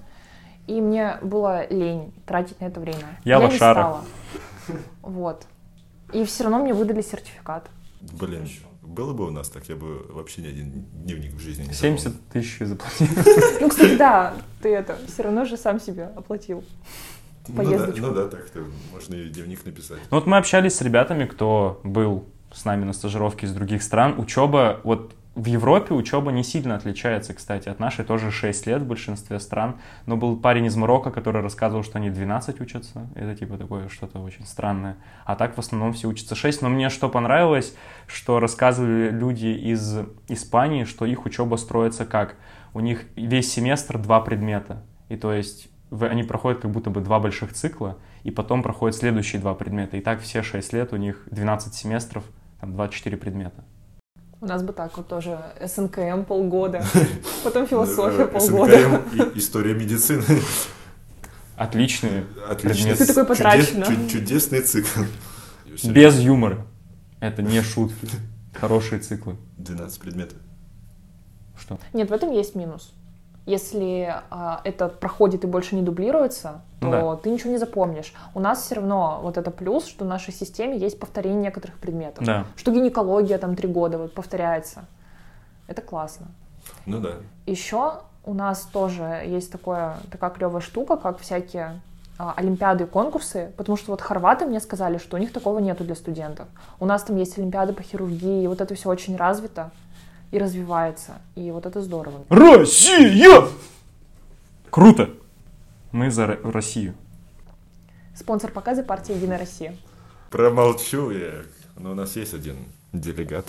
и 0.67 0.81
мне 0.81 1.17
было 1.23 1.67
лень 1.69 2.13
тратить 2.27 2.61
на 2.61 2.67
это 2.67 2.79
время. 2.79 3.19
Я 3.25 3.39
не 3.39 3.45
лошара. 3.45 3.75
стала. 3.75 4.05
Вот. 5.03 5.47
И 6.13 6.25
все 6.25 6.45
равно 6.45 6.59
мне 6.61 6.75
выдали 6.75 7.03
сертификат. 7.03 7.69
Блин, 8.01 8.47
было 8.83 9.13
бы 9.13 9.27
у 9.27 9.31
нас 9.31 9.49
так, 9.49 9.69
я 9.69 9.77
бы 9.77 10.07
вообще 10.09 10.43
ни 10.43 10.47
один 10.47 10.71
дневник 10.93 11.35
в 11.35 11.39
жизни 11.39 11.65
не 11.65 11.73
70 11.73 12.29
тысяч 12.29 12.59
заплатили. 12.61 13.11
Ну, 13.61 13.69
кстати, 13.69 13.97
да, 13.97 14.35
ты 14.63 14.71
это 14.71 14.99
все 15.07 15.23
равно 15.25 15.45
же 15.45 15.57
сам 15.57 15.81
себе 15.81 16.05
оплатил. 16.17 16.65
заполнил. 17.47 17.73
Ну 17.73 17.79
да, 17.79 17.85
поездочку. 17.85 18.07
ну 18.07 18.15
да, 18.15 18.29
так-то 18.29 18.61
можно 18.93 19.15
и 19.15 19.29
дневник 19.29 19.65
написать. 19.65 19.99
Ну 20.11 20.19
вот 20.19 20.27
мы 20.27 20.37
общались 20.37 20.75
с 20.75 20.81
ребятами, 20.83 21.27
кто 21.27 21.81
был 21.85 22.25
с 22.53 22.65
нами 22.65 22.85
на 22.85 22.93
стажировке 22.93 23.47
из 23.47 23.53
других 23.53 23.83
стран. 23.83 24.19
Учеба, 24.19 24.81
вот 24.85 25.15
в 25.39 25.45
Европе 25.45 25.95
учеба 25.95 26.33
не 26.33 26.43
сильно 26.43 26.75
отличается, 26.75 27.33
кстати, 27.33 27.69
от 27.69 27.79
нашей, 27.79 28.05
тоже 28.05 28.33
6 28.33 28.67
лет 28.67 28.83
в 28.83 28.87
большинстве 28.87 29.39
стран. 29.39 29.77
Но 30.05 30.17
был 30.17 30.37
парень 30.37 30.67
из 30.67 30.75
Марокко, 30.75 31.13
который 31.13 31.43
рассказывал, 31.43 31.85
что 31.85 31.99
они 31.99 32.11
12 32.11 32.61
учатся. 32.61 33.07
Это 33.15 33.37
типа 33.37 33.57
такое 33.57 33.89
что-то 33.89 34.19
очень 34.19 34.45
странное. 34.45 34.97
А 35.25 35.37
так 35.37 35.57
в 35.57 35.61
основном 35.61 35.93
все 35.93 36.09
учатся 36.09 36.35
6. 36.35 36.63
Но 36.63 36.69
мне 36.71 36.89
что 36.89 37.09
понравилось, 37.09 37.77
что 38.09 38.41
рассказывали 38.41 39.11
люди 39.11 39.47
из 39.47 39.99
Испании, 40.27 40.83
что 40.83 41.07
их 41.07 41.25
учеба 41.25 41.55
строится 41.55 42.05
как? 42.05 42.35
У 42.75 42.81
них 42.81 43.05
весь 43.15 43.53
семестр 43.53 43.97
два 43.99 44.21
предмета. 44.21 44.83
И 45.09 45.17
то 45.17 45.33
есть 45.33 45.69
они 45.93 46.25
проходят 46.25 46.63
как 46.63 46.73
будто 46.73 46.91
бы 46.91 47.01
два 47.01 47.21
больших 47.21 47.53
цикла, 47.53 47.97
и 48.25 48.33
потом 48.33 48.65
проходят 48.65 48.97
следующие 48.97 49.41
два 49.41 49.55
предмета. 49.55 49.99
И 49.99 50.01
так 50.01 50.21
все 50.21 50.43
6 50.43 50.73
лет 50.73 50.93
у 50.93 50.97
них 50.97 51.29
12 51.31 51.73
семестров, 51.73 52.25
там 52.61 52.73
24 52.73 53.17
предмета. 53.17 53.65
У 54.41 54.47
нас 54.47 54.63
бы 54.63 54.73
так 54.73 54.97
вот 54.97 55.09
тоже 55.09 55.39
СНКМ 55.65 56.23
полгода, 56.25 56.85
потом 57.45 57.67
философия 57.67 58.23
Э, 58.23 58.27
полгода. 58.27 58.79
СНКМ 58.79 59.33
и 59.35 59.39
история 59.39 59.75
медицины. 59.75 60.23
Отличные, 61.57 62.25
Отлично. 62.49 62.95
Ты 62.95 63.07
такой 63.07 63.25
потрачено. 63.25 63.87
Чудесный 64.09 64.61
цикл. 64.61 65.01
без 65.85 66.19
юмора. 66.21 66.65
Это 67.19 67.43
не 67.43 67.61
шутки. 67.63 68.09
Хорошие 68.55 69.01
циклы. 69.01 69.37
12 69.57 70.01
предметов. 70.01 70.39
Что? 71.59 71.79
Нет, 71.93 72.11
в 72.11 72.13
этом 72.13 72.31
есть 72.33 72.55
минус. 72.55 72.93
Если 73.49 74.15
а, 74.31 74.61
это 74.65 74.89
проходит 74.89 75.43
и 75.43 75.47
больше 75.47 75.75
не 75.75 75.81
дублируется, 75.81 76.61
то 76.81 76.91
да. 76.91 77.17
ты 77.17 77.31
ничего 77.31 77.51
не 77.51 77.57
запомнишь. 77.57 78.13
У 78.35 78.41
нас 78.41 78.63
все 78.63 78.75
равно 78.75 79.21
вот 79.23 79.39
это 79.39 79.51
плюс, 79.51 79.87
что 79.87 80.05
в 80.05 80.09
нашей 80.09 80.35
системе 80.35 80.77
есть 80.77 81.01
повторение 81.01 81.45
некоторых 81.45 81.79
предметов. 81.79 82.27
Да. 82.27 82.45
Что 82.57 82.73
гинекология 82.73 83.39
там 83.39 83.57
три 83.57 83.67
года 83.67 83.97
вот 83.97 84.13
повторяется. 84.13 84.85
Это 85.67 85.81
классно. 85.81 86.27
Ну 86.85 87.01
да. 87.01 87.13
Еще 87.47 88.01
у 88.27 88.35
нас 88.35 88.69
тоже 88.71 89.23
есть 89.25 89.51
такое, 89.51 89.97
такая 90.11 90.29
клевая 90.29 90.61
штука, 90.61 90.99
как 90.99 91.19
всякие 91.19 91.81
а, 92.19 92.35
олимпиады 92.37 92.85
и 92.85 92.87
конкурсы, 92.87 93.51
потому 93.57 93.79
что 93.79 93.93
вот 93.93 94.03
хорваты 94.03 94.45
мне 94.45 94.61
сказали, 94.61 94.99
что 94.99 95.17
у 95.17 95.21
них 95.21 95.33
такого 95.33 95.59
нету 95.59 95.85
для 95.85 95.95
студентов. 95.95 96.49
У 96.81 96.85
нас 96.85 97.03
там 97.03 97.17
есть 97.17 97.39
олимпиады 97.39 97.73
по 97.73 97.83
хирургии, 97.83 98.47
вот 98.47 98.61
это 98.61 98.75
все 98.75 98.91
очень 98.91 99.17
развито 99.17 99.71
и 100.31 100.39
развивается, 100.39 101.21
и 101.35 101.51
вот 101.51 101.67
это 101.67 101.81
здорово. 101.83 102.25
Россия! 102.29 103.49
Круто! 104.71 105.11
Мы 105.93 106.11
за 106.11 106.27
Ро- 106.27 106.51
Россию. 106.53 106.95
Спонсор 108.15 108.51
показа 108.51 108.83
партии 108.83 109.15
Единая 109.15 109.39
Россия. 109.39 109.75
Промолчу 110.31 111.11
я. 111.11 111.43
Но 111.77 111.93
у 111.93 111.95
нас 111.95 112.17
есть 112.17 112.35
один 112.35 112.57
делегат. 112.93 113.47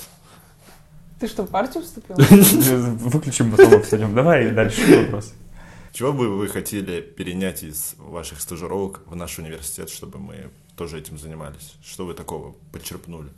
Ты 1.19 1.27
что, 1.27 1.43
в 1.45 1.49
партию 1.49 1.83
вступил? 1.83 2.15
Выключим, 2.19 3.51
потом 3.51 3.73
обсудим. 3.73 4.15
Давай 4.15 4.51
дальше 4.51 5.03
вопрос. 5.03 5.33
Чего 5.91 6.13
бы 6.13 6.29
вы 6.37 6.47
хотели 6.47 7.01
перенять 7.01 7.63
из 7.63 7.95
ваших 7.97 8.39
стажировок 8.39 9.01
в 9.05 9.15
наш 9.15 9.37
университет, 9.39 9.89
чтобы 9.89 10.19
мы 10.19 10.49
тоже 10.77 10.97
этим 10.99 11.17
занимались? 11.17 11.75
Что 11.83 12.05
вы 12.05 12.13
такого 12.13 12.55
подчерпнули? 12.71 13.29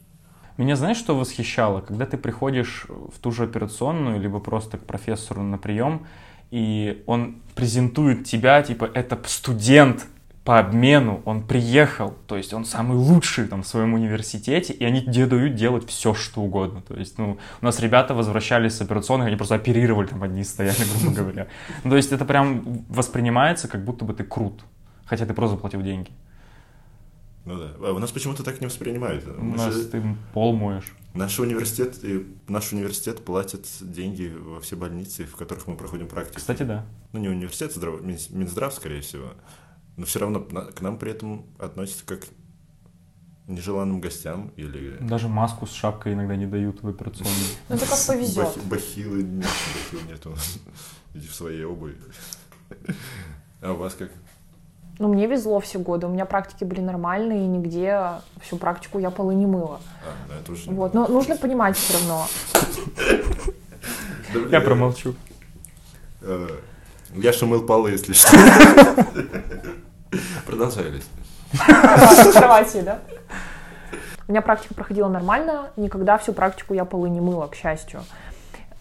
Меня 0.57 0.75
знаешь, 0.75 0.97
что 0.97 1.15
восхищало? 1.15 1.81
Когда 1.81 2.05
ты 2.05 2.17
приходишь 2.17 2.85
в 2.87 3.19
ту 3.19 3.31
же 3.31 3.43
операционную, 3.43 4.19
либо 4.19 4.39
просто 4.39 4.77
к 4.77 4.85
профессору 4.85 5.41
на 5.43 5.57
прием, 5.57 6.05
и 6.51 7.03
он 7.07 7.37
презентует 7.55 8.25
тебя, 8.25 8.61
типа, 8.61 8.89
это 8.93 9.19
студент 9.25 10.05
по 10.43 10.57
обмену, 10.57 11.21
он 11.25 11.43
приехал, 11.43 12.15
то 12.27 12.35
есть 12.35 12.51
он 12.53 12.65
самый 12.65 12.97
лучший 12.97 13.47
там 13.47 13.61
в 13.61 13.67
своем 13.67 13.93
университете, 13.93 14.73
и 14.73 14.83
они 14.83 15.01
тебе 15.01 15.27
дают 15.27 15.53
делать 15.53 15.87
все, 15.87 16.15
что 16.15 16.41
угодно. 16.41 16.81
То 16.81 16.95
есть, 16.95 17.19
ну, 17.19 17.37
у 17.61 17.65
нас 17.65 17.79
ребята 17.79 18.15
возвращались 18.15 18.75
с 18.75 18.81
операционных, 18.81 19.27
они 19.27 19.35
просто 19.35 19.55
оперировали, 19.55 20.07
там 20.07 20.23
одни 20.23 20.43
стояли, 20.43 20.77
грубо 20.99 21.15
говоря. 21.15 21.47
Ну, 21.83 21.91
то 21.91 21.95
есть 21.95 22.11
это 22.11 22.25
прям 22.25 22.83
воспринимается, 22.89 23.67
как 23.67 23.83
будто 23.83 24.03
бы 24.03 24.13
ты 24.13 24.23
крут, 24.23 24.63
хотя 25.05 25.27
ты 25.27 25.33
просто 25.35 25.57
заплатил 25.57 25.83
деньги. 25.83 26.09
Ну 27.45 27.57
да. 27.57 27.71
А 27.79 27.91
у 27.93 27.99
нас 27.99 28.11
почему-то 28.11 28.43
так 28.43 28.61
не 28.61 28.67
воспринимают. 28.67 29.25
У 29.27 29.41
Мы 29.41 29.57
нас 29.57 29.73
же- 29.73 29.85
ты 29.85 30.03
пол 30.33 30.55
моешь. 30.55 30.91
Наш 31.13 31.39
университет, 31.39 31.99
и 32.03 32.25
наш 32.47 32.71
университет 32.71 33.25
платит 33.25 33.67
деньги 33.81 34.31
во 34.33 34.61
все 34.61 34.75
больницы, 34.77 35.25
в 35.25 35.35
которых 35.35 35.67
мы 35.67 35.75
проходим 35.75 36.07
практику. 36.07 36.37
Кстати, 36.37 36.63
да. 36.63 36.85
Ну, 37.11 37.19
не 37.19 37.27
университет, 37.27 37.75
Мин- 37.77 38.17
Минздрав, 38.29 38.73
скорее 38.73 39.01
всего. 39.01 39.33
Но 39.97 40.05
все 40.05 40.19
равно 40.19 40.39
к 40.41 40.79
нам 40.81 40.97
при 40.97 41.11
этом 41.11 41.45
относятся 41.59 42.05
как 42.05 42.21
к 42.21 42.27
нежеланным 43.47 43.99
гостям 43.99 44.53
или... 44.55 44.97
Даже 45.01 45.27
маску 45.27 45.65
с 45.67 45.71
шапкой 45.73 46.13
иногда 46.13 46.35
не 46.37 46.45
дают 46.45 46.81
в 46.81 46.87
операционную. 46.87 47.35
Ну 47.69 47.75
это 47.75 47.85
как 47.85 47.99
повезет. 48.07 48.37
Бахи- 48.37 48.59
бахилы 48.69 49.23
нет, 49.23 49.47
бахил 49.91 50.07
нету. 50.09 50.35
Иди 51.13 51.27
в 51.27 51.33
своей 51.35 51.65
обуви. 51.65 51.97
А 53.61 53.73
у 53.73 53.75
вас 53.75 53.95
как? 53.95 54.11
Ну, 55.01 55.07
мне 55.07 55.25
везло 55.25 55.59
все 55.59 55.79
годы. 55.79 56.05
У 56.05 56.09
меня 56.11 56.25
практики 56.25 56.63
были 56.63 56.79
нормальные, 56.79 57.45
и 57.45 57.47
нигде 57.47 58.01
всю 58.39 58.57
практику 58.57 58.99
я 58.99 59.09
полы 59.09 59.33
не 59.33 59.47
мыла. 59.47 59.81
А, 60.05 60.29
да, 60.29 60.35
это 60.39 60.51
уже... 60.51 60.69
Вот. 60.69 60.93
Но 60.93 61.07
нужно 61.07 61.35
понимать 61.35 61.75
все 61.75 61.93
равно. 61.97 62.27
Я 64.51 64.61
промолчу. 64.61 65.15
э, 66.21 66.47
Я 67.15 67.33
шумыл 67.33 67.63
полы, 67.65 67.89
если 67.89 68.13
что. 68.13 68.29
Продолжай, 70.45 71.01
В 71.51 72.33
кровати, 72.33 72.81
да? 72.81 72.99
У 74.27 74.31
меня 74.31 74.43
практика 74.43 74.75
проходила 74.75 75.07
нормально, 75.09 75.71
никогда 75.77 76.19
всю 76.19 76.31
практику 76.33 76.75
я 76.75 76.85
полы 76.85 77.09
не 77.09 77.21
мыла, 77.21 77.47
к 77.47 77.55
счастью. 77.55 78.03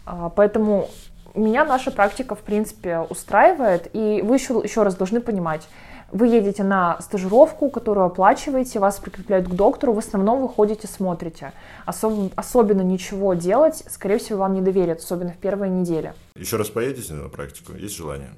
А, 0.05 0.29
Поэтому 0.29 0.87
меня 1.33 1.65
наша 1.65 1.89
практика, 1.89 2.35
в 2.35 2.41
принципе, 2.41 2.99
устраивает. 2.99 3.89
И 3.93 4.21
вы 4.21 4.35
еще, 4.35 4.61
еще 4.63 4.83
раз 4.83 4.93
должны 4.93 5.19
понимать, 5.19 5.67
вы 6.11 6.27
едете 6.27 6.63
на 6.63 6.99
стажировку, 7.01 7.69
которую 7.69 8.05
оплачиваете, 8.05 8.79
вас 8.79 8.99
прикрепляют 8.99 9.47
к 9.47 9.51
доктору, 9.51 9.93
в 9.93 9.97
основном 9.99 10.41
вы 10.41 10.49
ходите, 10.49 10.87
смотрите. 10.87 11.53
Особ- 11.85 12.31
особенно 12.35 12.81
ничего 12.81 13.33
делать, 13.33 13.83
скорее 13.89 14.17
всего, 14.17 14.39
вам 14.39 14.53
не 14.53 14.61
доверят, 14.61 14.99
особенно 14.99 15.31
в 15.31 15.37
первые 15.37 15.69
недели. 15.69 16.13
Еще 16.35 16.57
раз 16.57 16.69
поедете 16.69 17.13
на 17.13 17.29
практику? 17.29 17.73
Есть 17.73 17.95
желание? 17.95 18.31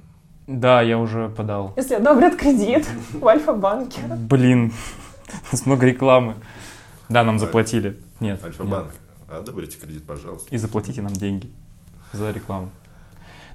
Да, 0.48 0.82
я 0.82 0.98
уже 0.98 1.30
подал. 1.30 1.74
Если 1.76 1.96
одобрят 1.96 2.36
кредит 2.36 2.86
в 3.14 3.28
Альфа-банке. 3.28 4.02
Блин, 4.30 4.74
у 5.52 5.52
нас 5.52 5.66
много 5.66 5.86
рекламы. 5.86 6.36
Да, 7.10 7.24
нам 7.24 7.40
заплатили. 7.40 8.00
Нет. 8.20 8.44
Альфа-банк. 8.44 8.88
нет. 8.88 9.40
Одобрите 9.40 9.78
кредит, 9.78 10.06
пожалуйста. 10.06 10.54
И 10.54 10.58
заплатите 10.58 11.02
нам 11.02 11.14
деньги 11.14 11.50
за 12.12 12.32
рекламу. 12.32 12.70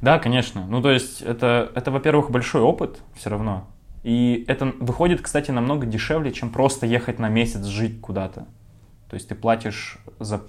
Да, 0.01 0.19
конечно. 0.19 0.65
Ну, 0.69 0.81
то 0.81 0.91
есть, 0.91 1.23
это, 1.23 1.71
это 1.75 1.91
во-первых, 1.91 2.31
большой 2.31 2.63
опыт 2.63 2.99
все 3.17 3.31
равно. 3.31 3.67
И 4.03 4.45
это 4.49 4.73
выходит, 4.81 5.21
кстати, 5.21 5.51
намного 5.51 5.87
дешевле, 5.87 6.33
чем 6.33 6.51
просто 6.51 6.87
ехать 6.87 7.19
на 7.19 7.29
месяц 7.29 7.65
жить 7.65 8.01
куда-то. 8.01 8.47
То 9.09 9.15
есть 9.15 9.29
ты 9.29 9.35
платишь 9.35 9.99
за 10.21 10.43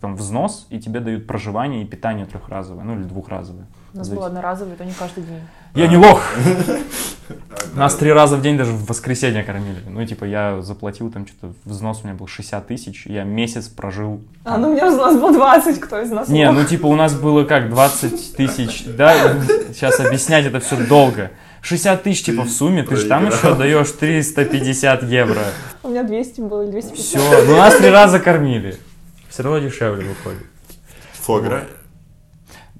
там, 0.00 0.16
взнос, 0.16 0.66
и 0.70 0.78
тебе 0.78 1.00
дают 1.00 1.26
проживание 1.26 1.82
и 1.82 1.86
питание 1.86 2.26
трехразовое, 2.26 2.84
ну 2.84 2.94
или 2.94 3.04
двухразовое. 3.04 3.66
У 3.94 3.98
нас 3.98 4.08
было 4.10 4.26
одноразовое, 4.26 4.76
то 4.76 4.84
не 4.84 4.92
каждый 4.92 5.24
день. 5.24 5.40
Я 5.74 5.86
не 5.86 5.96
лох! 5.96 6.22
Нас 7.74 7.94
три 7.96 8.12
раза 8.12 8.36
в 8.36 8.42
день 8.42 8.56
даже 8.56 8.70
в 8.72 8.86
воскресенье 8.86 9.42
кормили. 9.42 9.80
Ну, 9.88 10.04
типа, 10.04 10.24
я 10.24 10.60
заплатил 10.62 11.10
там 11.10 11.26
что-то, 11.26 11.54
взнос 11.64 12.00
у 12.02 12.06
меня 12.06 12.16
был 12.16 12.26
60 12.26 12.66
тысяч, 12.66 13.06
я 13.06 13.24
месяц 13.24 13.68
прожил. 13.68 14.20
А, 14.44 14.58
ну 14.58 14.68
у 14.68 14.74
меня 14.74 14.86
у 14.86 14.96
нас 14.96 15.18
было 15.18 15.32
20, 15.32 15.80
кто 15.80 16.00
из 16.00 16.10
нас 16.10 16.28
Не, 16.28 16.50
ну, 16.52 16.64
типа, 16.64 16.86
у 16.86 16.94
нас 16.94 17.14
было 17.14 17.44
как, 17.44 17.68
20 17.70 18.36
тысяч, 18.36 18.84
да? 18.84 19.14
Сейчас 19.72 19.98
объяснять 19.98 20.46
это 20.46 20.60
все 20.60 20.76
долго. 20.86 21.32
60 21.66 22.02
тысяч 22.04 22.22
типа 22.22 22.44
в 22.44 22.50
сумме, 22.50 22.84
ты 22.84 22.94
же 22.94 23.08
там 23.08 23.26
еще 23.26 23.56
даешь 23.56 23.90
350 23.90 25.02
евро. 25.02 25.42
У 25.82 25.88
меня 25.88 26.04
200 26.04 26.40
было, 26.42 26.62
или 26.62 26.70
250. 26.70 27.20
Все, 27.20 27.44
ну 27.44 27.56
нас 27.56 27.76
три 27.76 27.90
раза 27.90 28.20
кормили. 28.20 28.76
Все 29.28 29.42
равно 29.42 29.58
дешевле 29.58 30.06
выходит. 30.06 30.46
Фогра 31.14 31.66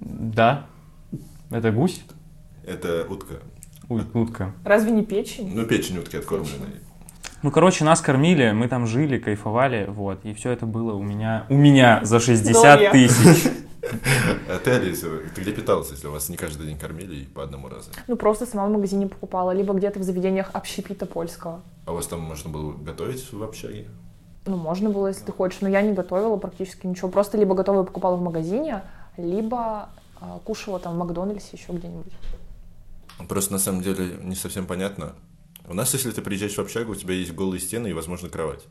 Да. 0.01 0.67
Это 1.51 1.73
гусь?– 1.73 2.01
это 2.67 3.07
утка. 3.09 3.35
Ой, 3.89 4.03
утка. 4.15 4.53
Разве 4.65 4.93
не 4.93 5.05
печень? 5.05 5.53
Ну, 5.53 5.65
печень 5.65 5.99
утки 5.99 6.17
откормленная. 6.17 6.81
Ну, 7.43 7.51
короче, 7.51 7.85
нас 7.85 8.01
кормили, 8.01 8.53
мы 8.53 8.69
там 8.69 8.87
жили, 8.87 9.19
кайфовали, 9.19 9.87
вот. 9.89 10.25
И 10.25 10.33
все 10.35 10.51
это 10.51 10.65
было 10.67 10.95
у 10.95 11.03
меня, 11.03 11.45
у 11.49 11.55
меня 11.55 12.01
за 12.03 12.21
60 12.21 12.53
Доллар. 12.53 12.93
тысяч. 12.93 13.51
А 14.49 14.59
ты, 14.59 14.71
Алиса, 14.71 15.09
ты 15.35 15.41
где 15.41 15.53
питалась, 15.53 15.91
если 15.91 16.09
вас 16.09 16.29
не 16.29 16.37
каждый 16.37 16.67
день 16.67 16.79
кормили 16.79 17.17
и 17.17 17.25
по 17.25 17.43
одному 17.43 17.69
разу? 17.69 17.91
Ну, 18.07 18.17
просто 18.17 18.47
сама 18.47 18.67
в 18.67 18.71
магазине 18.71 19.07
покупала, 19.07 19.53
либо 19.53 19.75
где-то 19.75 19.99
в 19.99 20.03
заведениях 20.03 20.51
общепита 20.53 21.07
польского. 21.07 21.63
А 21.87 21.93
у 21.93 21.95
вас 21.95 22.07
там 22.07 22.21
можно 22.21 22.51
было 22.51 22.73
готовить 22.73 23.33
в 23.33 23.43
общаге? 23.43 23.87
Ну, 24.47 24.57
можно 24.57 24.91
было, 24.91 25.09
если 25.09 25.25
ты 25.25 25.33
хочешь, 25.33 25.61
но 25.61 25.69
я 25.69 25.83
не 25.83 25.93
готовила 25.93 26.37
практически 26.37 26.87
ничего. 26.87 27.09
Просто 27.09 27.37
либо 27.37 27.55
готовую 27.55 27.85
покупала 27.85 28.17
в 28.17 28.23
магазине, 28.23 28.83
либо 29.17 29.89
а, 30.21 30.39
кушала 30.45 30.79
там 30.79 30.95
в 30.95 30.99
Макдональдсе 30.99 31.57
еще 31.57 31.73
где-нибудь. 31.73 32.13
Просто 33.29 33.53
на 33.53 33.59
самом 33.59 33.83
деле 33.83 34.17
не 34.23 34.35
совсем 34.35 34.67
понятно. 34.67 35.15
У 35.69 35.75
нас, 35.75 35.93
если 35.95 36.13
ты 36.13 36.23
приезжаешь 36.23 36.55
в 36.55 36.61
общагу, 36.61 36.93
у 36.93 36.95
тебя 36.95 37.15
есть 37.15 37.33
голые 37.33 37.61
стены 37.61 37.89
и, 37.89 37.93
возможно, 37.93 38.29
кровать. 38.29 38.65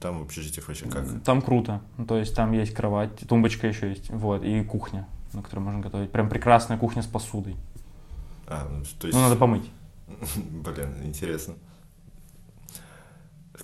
Там 0.00 0.20
в 0.20 0.22
общежитиях 0.22 0.68
вообще 0.68 0.86
как? 0.86 1.04
Там 1.24 1.42
круто. 1.42 1.80
Ну, 1.96 2.06
То 2.06 2.18
есть 2.18 2.34
там 2.34 2.52
есть 2.52 2.72
кровать, 2.72 3.10
тумбочка 3.28 3.66
еще 3.66 3.88
есть, 3.90 4.10
вот, 4.10 4.44
и 4.44 4.62
кухня, 4.62 5.08
на 5.32 5.42
которой 5.42 5.60
можно 5.60 5.80
готовить. 5.80 6.12
Прям 6.12 6.28
прекрасная 6.28 6.78
кухня 6.78 7.02
с 7.02 7.06
посудой. 7.06 7.56
А, 8.46 8.66
ну, 8.70 8.84
то 8.98 9.06
есть... 9.08 9.18
Ну, 9.18 9.24
надо 9.24 9.36
помыть. 9.36 9.68
Блин, 10.36 10.94
интересно. 11.02 11.54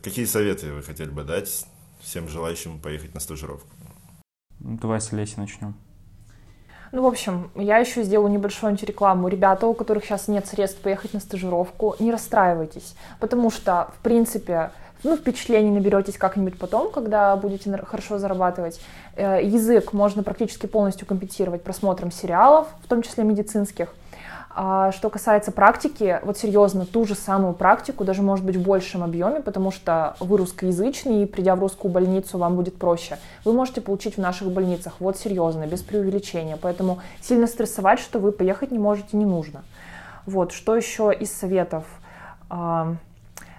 Какие 0.02 0.24
советы 0.24 0.72
вы 0.72 0.82
хотели 0.82 1.08
бы 1.08 1.22
дать 1.22 1.66
всем 2.00 2.28
желающим 2.28 2.80
поехать 2.80 3.14
на 3.14 3.20
стажировку? 3.20 3.68
Ну, 4.58 4.76
Давай 4.78 5.00
с 5.00 5.12
Олеси 5.12 5.38
начнем. 5.38 5.74
Ну, 6.92 7.02
в 7.02 7.06
общем, 7.06 7.50
я 7.56 7.78
еще 7.78 8.04
сделаю 8.04 8.30
небольшую 8.30 8.70
антирекламу. 8.70 9.26
Ребята, 9.28 9.66
у 9.66 9.74
которых 9.74 10.04
сейчас 10.04 10.28
нет 10.28 10.46
средств 10.46 10.80
поехать 10.80 11.12
на 11.12 11.20
стажировку, 11.20 11.96
не 11.98 12.12
расстраивайтесь, 12.12 12.94
потому 13.18 13.50
что, 13.50 13.92
в 13.98 14.02
принципе, 14.02 14.70
ну, 15.02 15.16
впечатлений 15.16 15.70
наберетесь 15.70 16.16
как-нибудь 16.16 16.58
потом, 16.58 16.90
когда 16.90 17.36
будете 17.36 17.70
хорошо 17.78 18.18
зарабатывать. 18.18 18.80
Э, 19.16 19.40
Язык 19.42 19.92
можно 19.92 20.22
практически 20.22 20.66
полностью 20.66 21.06
компенсировать 21.06 21.62
просмотром 21.62 22.10
сериалов, 22.10 22.68
в 22.82 22.88
том 22.88 23.02
числе 23.02 23.24
медицинских. 23.24 23.94
А 24.56 24.92
что 24.92 25.10
касается 25.10 25.50
практики, 25.50 26.20
вот 26.22 26.38
серьезно, 26.38 26.86
ту 26.86 27.04
же 27.04 27.16
самую 27.16 27.54
практику, 27.54 28.04
даже 28.04 28.22
может 28.22 28.44
быть 28.44 28.54
в 28.54 28.62
большем 28.62 29.02
объеме, 29.02 29.40
потому 29.40 29.72
что 29.72 30.14
вы 30.20 30.38
русскоязычный, 30.38 31.24
и 31.24 31.26
придя 31.26 31.56
в 31.56 31.60
русскую 31.60 31.90
больницу, 31.90 32.38
вам 32.38 32.54
будет 32.54 32.78
проще. 32.78 33.18
Вы 33.44 33.52
можете 33.52 33.80
получить 33.80 34.14
в 34.14 34.20
наших 34.20 34.52
больницах, 34.52 34.94
вот 35.00 35.18
серьезно, 35.18 35.66
без 35.66 35.82
преувеличения. 35.82 36.56
Поэтому 36.56 37.00
сильно 37.20 37.48
стрессовать, 37.48 37.98
что 37.98 38.20
вы 38.20 38.30
поехать 38.30 38.70
не 38.70 38.78
можете, 38.78 39.16
не 39.16 39.24
нужно. 39.24 39.64
Вот, 40.24 40.52
что 40.52 40.76
еще 40.76 41.12
из 41.12 41.32
советов? 41.32 41.84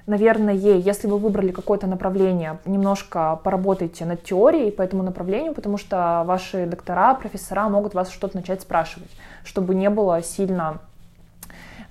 Наверное, 0.07 0.53
если 0.53 1.07
вы 1.07 1.17
выбрали 1.17 1.51
какое-то 1.51 1.87
направление, 1.87 2.59
немножко 2.65 3.39
поработайте 3.43 4.05
над 4.05 4.23
теорией 4.23 4.69
по 4.69 4.83
этому 4.83 5.01
направлению, 5.01 5.53
потому 5.53 5.77
что 5.79 6.23
ваши 6.27 6.67
доктора, 6.67 7.15
профессора 7.15 7.69
могут 7.69 7.95
вас 7.95 8.11
что-то 8.11 8.37
начать 8.37 8.61
спрашивать, 8.61 9.09
чтобы 9.43 9.73
не 9.73 9.89
было 9.89 10.21
сильно, 10.21 10.77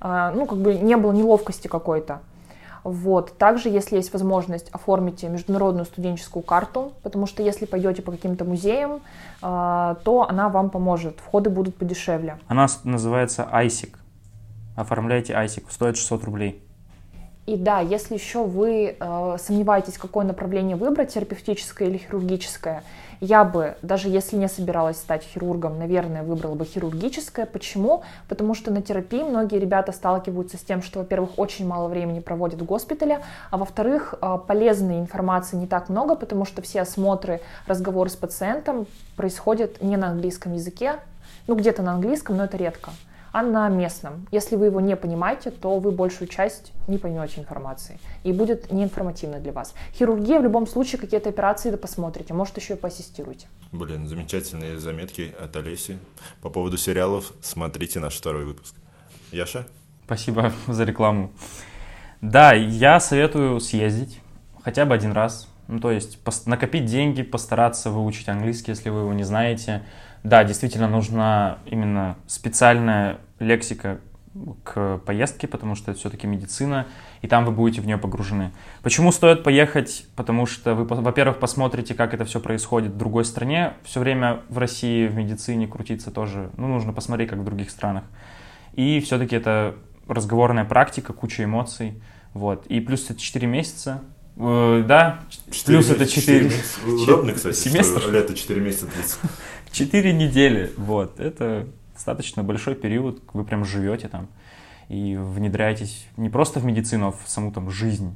а, 0.00 0.30
ну, 0.30 0.46
как 0.46 0.58
бы 0.58 0.74
не 0.74 0.96
было 0.96 1.10
неловкости 1.10 1.66
какой-то. 1.66 2.20
Вот. 2.84 3.36
Также, 3.36 3.68
если 3.68 3.96
есть 3.96 4.12
возможность, 4.12 4.68
оформите 4.70 5.28
международную 5.28 5.86
студенческую 5.86 6.42
карту, 6.44 6.92
потому 7.02 7.26
что 7.26 7.42
если 7.42 7.64
пойдете 7.64 8.02
по 8.02 8.12
каким-то 8.12 8.44
музеям, 8.44 9.00
а, 9.42 9.96
то 10.04 10.28
она 10.28 10.48
вам 10.50 10.70
поможет, 10.70 11.18
входы 11.18 11.50
будут 11.50 11.76
подешевле. 11.76 12.38
Она 12.46 12.68
называется 12.84 13.48
ISIC. 13.52 13.96
Оформляйте 14.76 15.32
ISIC, 15.32 15.64
стоит 15.70 15.96
600 15.96 16.24
рублей. 16.24 16.62
И 17.46 17.56
да, 17.56 17.80
если 17.80 18.14
еще 18.14 18.44
вы 18.44 18.96
э, 18.98 19.36
сомневаетесь, 19.38 19.98
какое 19.98 20.24
направление 20.24 20.76
выбрать, 20.76 21.12
терапевтическое 21.12 21.88
или 21.88 21.98
хирургическое, 21.98 22.82
я 23.20 23.44
бы, 23.44 23.76
даже 23.82 24.08
если 24.08 24.36
не 24.36 24.48
собиралась 24.48 24.96
стать 24.96 25.22
хирургом, 25.22 25.78
наверное, 25.78 26.22
выбрала 26.22 26.54
бы 26.54 26.64
хирургическое. 26.64 27.44
Почему? 27.44 28.02
Потому 28.28 28.54
что 28.54 28.70
на 28.70 28.80
терапии 28.80 29.22
многие 29.22 29.58
ребята 29.58 29.92
сталкиваются 29.92 30.56
с 30.56 30.60
тем, 30.60 30.82
что, 30.82 31.00
во-первых, 31.00 31.38
очень 31.38 31.66
мало 31.66 31.88
времени 31.88 32.20
проводят 32.20 32.62
в 32.62 32.64
госпитале, 32.64 33.20
а 33.50 33.58
во-вторых, 33.58 34.14
э, 34.20 34.38
полезной 34.46 34.98
информации 34.98 35.56
не 35.56 35.66
так 35.66 35.90
много, 35.90 36.16
потому 36.16 36.46
что 36.46 36.62
все 36.62 36.80
осмотры, 36.80 37.42
разговоры 37.66 38.08
с 38.08 38.16
пациентом 38.16 38.86
происходят 39.16 39.82
не 39.82 39.98
на 39.98 40.08
английском 40.08 40.54
языке, 40.54 40.94
ну 41.46 41.56
где-то 41.56 41.82
на 41.82 41.92
английском, 41.92 42.38
но 42.38 42.44
это 42.44 42.56
редко 42.56 42.90
а 43.34 43.42
на 43.42 43.68
местном. 43.68 44.28
Если 44.30 44.54
вы 44.54 44.66
его 44.66 44.80
не 44.80 44.94
понимаете, 44.94 45.50
то 45.50 45.80
вы 45.80 45.90
большую 45.90 46.28
часть 46.28 46.72
не 46.86 46.98
поймете 46.98 47.40
информации 47.40 47.98
и 48.22 48.32
будет 48.32 48.70
неинформативно 48.70 49.40
для 49.40 49.50
вас. 49.50 49.74
Хирургия 49.92 50.38
в 50.38 50.44
любом 50.44 50.68
случае 50.68 51.00
какие-то 51.00 51.30
операции 51.30 51.72
да 51.72 51.76
посмотрите, 51.76 52.32
может 52.32 52.56
еще 52.56 52.74
и 52.74 52.76
поассистируйте. 52.76 53.48
Блин, 53.72 54.06
замечательные 54.06 54.78
заметки 54.78 55.34
от 55.36 55.56
Олеси. 55.56 55.98
По 56.42 56.48
поводу 56.48 56.76
сериалов 56.76 57.32
смотрите 57.42 57.98
наш 57.98 58.14
второй 58.14 58.44
выпуск. 58.44 58.76
Яша? 59.32 59.66
Спасибо 60.04 60.52
за 60.68 60.84
рекламу. 60.84 61.32
Да, 62.20 62.52
я 62.52 63.00
советую 63.00 63.58
съездить 63.58 64.20
хотя 64.62 64.84
бы 64.84 64.94
один 64.94 65.10
раз. 65.10 65.48
Ну, 65.66 65.80
то 65.80 65.90
есть 65.90 66.20
накопить 66.46 66.84
деньги, 66.84 67.22
постараться 67.22 67.90
выучить 67.90 68.28
английский, 68.28 68.70
если 68.70 68.90
вы 68.90 69.00
его 69.00 69.12
не 69.12 69.24
знаете. 69.24 69.82
Да, 70.24 70.42
действительно 70.42 70.88
нужна 70.88 71.58
именно 71.66 72.16
специальная 72.26 73.18
лексика 73.38 74.00
к 74.64 74.98
поездке, 75.06 75.46
потому 75.46 75.74
что 75.74 75.92
это 75.92 76.00
все-таки 76.00 76.26
медицина, 76.26 76.86
и 77.22 77.28
там 77.28 77.44
вы 77.44 77.52
будете 77.52 77.80
в 77.80 77.86
нее 77.86 77.98
погружены. 77.98 78.50
Почему 78.82 79.12
стоит 79.12 79.44
поехать? 79.44 80.06
Потому 80.16 80.46
что 80.46 80.74
вы, 80.74 80.84
во-первых, 80.84 81.38
посмотрите, 81.38 81.94
как 81.94 82.14
это 82.14 82.24
все 82.24 82.40
происходит 82.40 82.92
в 82.92 82.96
другой 82.96 83.24
стране. 83.24 83.74
Все 83.84 84.00
время 84.00 84.40
в 84.48 84.58
России 84.58 85.06
в 85.06 85.14
медицине 85.14 85.68
крутиться 85.68 86.10
тоже, 86.10 86.50
ну, 86.56 86.66
нужно 86.66 86.92
посмотреть, 86.92 87.30
как 87.30 87.38
в 87.38 87.44
других 87.44 87.70
странах. 87.70 88.04
И 88.72 89.00
все-таки 89.00 89.36
это 89.36 89.76
разговорная 90.08 90.64
практика, 90.64 91.12
куча 91.12 91.44
эмоций. 91.44 92.02
Вот. 92.32 92.66
И 92.66 92.80
плюс 92.80 93.08
это 93.10 93.20
4 93.20 93.46
месяца. 93.46 94.02
Э, 94.36 94.82
да, 94.84 95.20
плюс 95.64 95.90
это 95.90 96.06
4, 96.06 96.44
месяца. 96.44 96.80
Удобно, 96.84 97.32
кстати, 97.32 97.56
Семестр? 97.56 98.00
что 98.00 98.10
лето 98.10 98.34
4 98.34 98.60
месяца 98.60 98.86
длится. 98.86 99.18
4 99.74 100.12
недели. 100.12 100.72
Вот. 100.76 101.18
Это 101.20 101.66
достаточно 101.92 102.42
большой 102.42 102.74
период. 102.76 103.22
Вы 103.32 103.44
прям 103.44 103.64
живете 103.64 104.08
там 104.08 104.28
и 104.88 105.16
внедряетесь 105.16 106.06
не 106.16 106.28
просто 106.30 106.60
в 106.60 106.64
медицину, 106.64 107.08
а 107.08 107.12
в 107.12 107.22
саму 107.26 107.50
там 107.52 107.70
жизнь. 107.70 108.14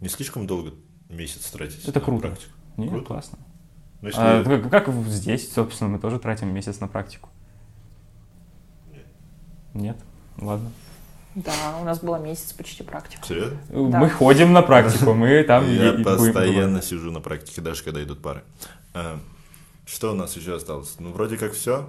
Не 0.00 0.08
слишком 0.08 0.46
долго 0.46 0.72
месяц 1.08 1.50
тратить 1.50 1.84
Это 1.86 2.00
на 2.00 2.04
круто. 2.04 2.28
практику? 2.28 2.52
Не, 2.76 2.88
Круто. 2.88 3.06
классно. 3.06 3.38
Ну, 4.02 4.08
если- 4.08 4.20
А, 4.20 4.44
как, 4.44 4.70
как 4.70 4.94
здесь, 5.06 5.52
собственно, 5.52 5.90
мы 5.90 5.98
тоже 5.98 6.18
тратим 6.18 6.52
месяц 6.52 6.80
на 6.80 6.88
практику. 6.88 7.28
Нет? 9.74 9.96
Ладно. 10.40 10.70
Да, 11.34 11.52
у 11.80 11.84
нас 11.84 12.00
было 12.00 12.16
месяц 12.16 12.52
почти 12.52 12.82
практика. 12.82 13.26
Серьезно? 13.26 13.58
Да. 13.68 13.98
Мы 14.00 14.08
ходим 14.10 14.52
на 14.52 14.62
практику, 14.62 15.12
мы 15.12 15.42
там... 15.44 15.70
Я 15.70 15.92
постоянно 16.02 16.80
сижу 16.82 17.10
на 17.10 17.20
практике, 17.20 17.60
даже 17.60 17.82
когда 17.84 18.02
идут 18.02 18.22
пары. 18.22 18.42
Что 19.86 20.10
у 20.10 20.14
нас 20.14 20.36
еще 20.36 20.56
осталось? 20.56 20.96
Ну, 20.98 21.12
вроде 21.12 21.38
как 21.38 21.52
все. 21.52 21.88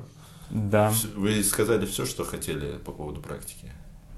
Да. 0.51 0.93
Вы 1.15 1.43
сказали 1.43 1.85
все, 1.85 2.05
что 2.05 2.23
хотели 2.23 2.77
по 2.77 2.91
поводу 2.91 3.19
практики? 3.21 3.71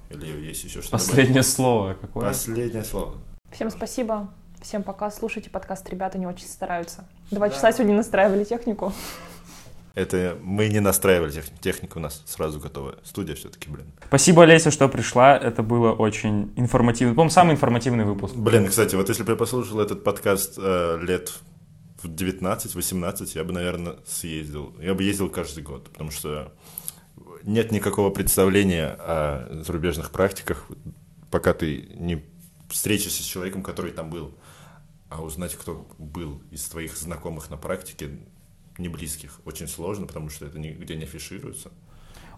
Или 0.09 0.27
есть 0.45 0.63
еще 0.65 0.81
что-то? 0.81 0.97
Последнее 0.97 1.43
слово 1.43 1.79
добавить? 1.93 2.01
какое? 2.01 2.27
Последнее 2.27 2.83
слово. 2.83 3.15
Всем 3.51 3.69
спасибо. 3.71 4.29
Всем 4.61 4.83
пока. 4.83 5.09
Слушайте 5.09 5.49
подкаст. 5.49 5.89
Ребята 5.89 6.17
не 6.17 6.27
очень 6.27 6.45
стараются. 6.45 7.07
Два 7.31 7.49
часа 7.49 7.71
сегодня 7.71 7.95
настраивали 7.95 8.43
технику. 8.43 8.91
Это 9.95 10.37
мы 10.43 10.67
не 10.67 10.79
настраивали 10.81 11.31
тех- 11.31 11.59
технику, 11.61 11.99
у 11.99 12.01
нас 12.01 12.23
сразу 12.27 12.59
готовая. 12.59 12.95
Студия 13.03 13.35
все-таки, 13.35 13.69
блин. 13.69 13.87
Спасибо, 14.07 14.43
Олеся, 14.43 14.71
что 14.71 14.87
пришла. 14.87 15.37
Это 15.37 15.63
было 15.63 15.91
очень 15.93 16.53
информативно. 16.55 17.13
По-моему, 17.15 17.31
самый 17.31 17.53
информативный 17.55 18.05
выпуск. 18.05 18.35
Блин, 18.35 18.67
кстати, 18.67 18.95
вот 18.95 19.09
если 19.09 19.23
бы 19.23 19.31
я 19.31 19.35
послушал 19.37 19.79
этот 19.79 20.03
подкаст 20.03 20.55
э, 20.57 20.99
лет 21.01 21.33
в 22.01 22.05
19-18, 22.05 23.31
я 23.35 23.43
бы, 23.43 23.53
наверное, 23.53 23.97
съездил. 24.05 24.75
Я 24.79 24.93
бы 24.93 25.03
ездил 25.03 25.29
каждый 25.29 25.63
год, 25.63 25.89
потому 25.89 26.11
что 26.11 26.53
нет 27.43 27.71
никакого 27.71 28.09
представления 28.09 28.87
о 28.87 29.63
зарубежных 29.63 30.11
практиках, 30.11 30.65
пока 31.31 31.53
ты 31.53 31.89
не 31.95 32.23
встретишься 32.69 33.23
с 33.23 33.25
человеком, 33.25 33.63
который 33.63 33.91
там 33.91 34.09
был. 34.09 34.33
А 35.09 35.23
узнать, 35.23 35.55
кто 35.55 35.87
был 35.97 36.41
из 36.51 36.63
твоих 36.65 36.95
знакомых 36.95 37.49
на 37.49 37.57
практике, 37.57 38.19
не 38.77 38.89
близких, 38.89 39.41
очень 39.43 39.67
сложно, 39.67 40.05
потому 40.05 40.29
что 40.29 40.45
это 40.45 40.59
нигде 40.59 40.95
не 40.95 41.03
афишируется. 41.03 41.71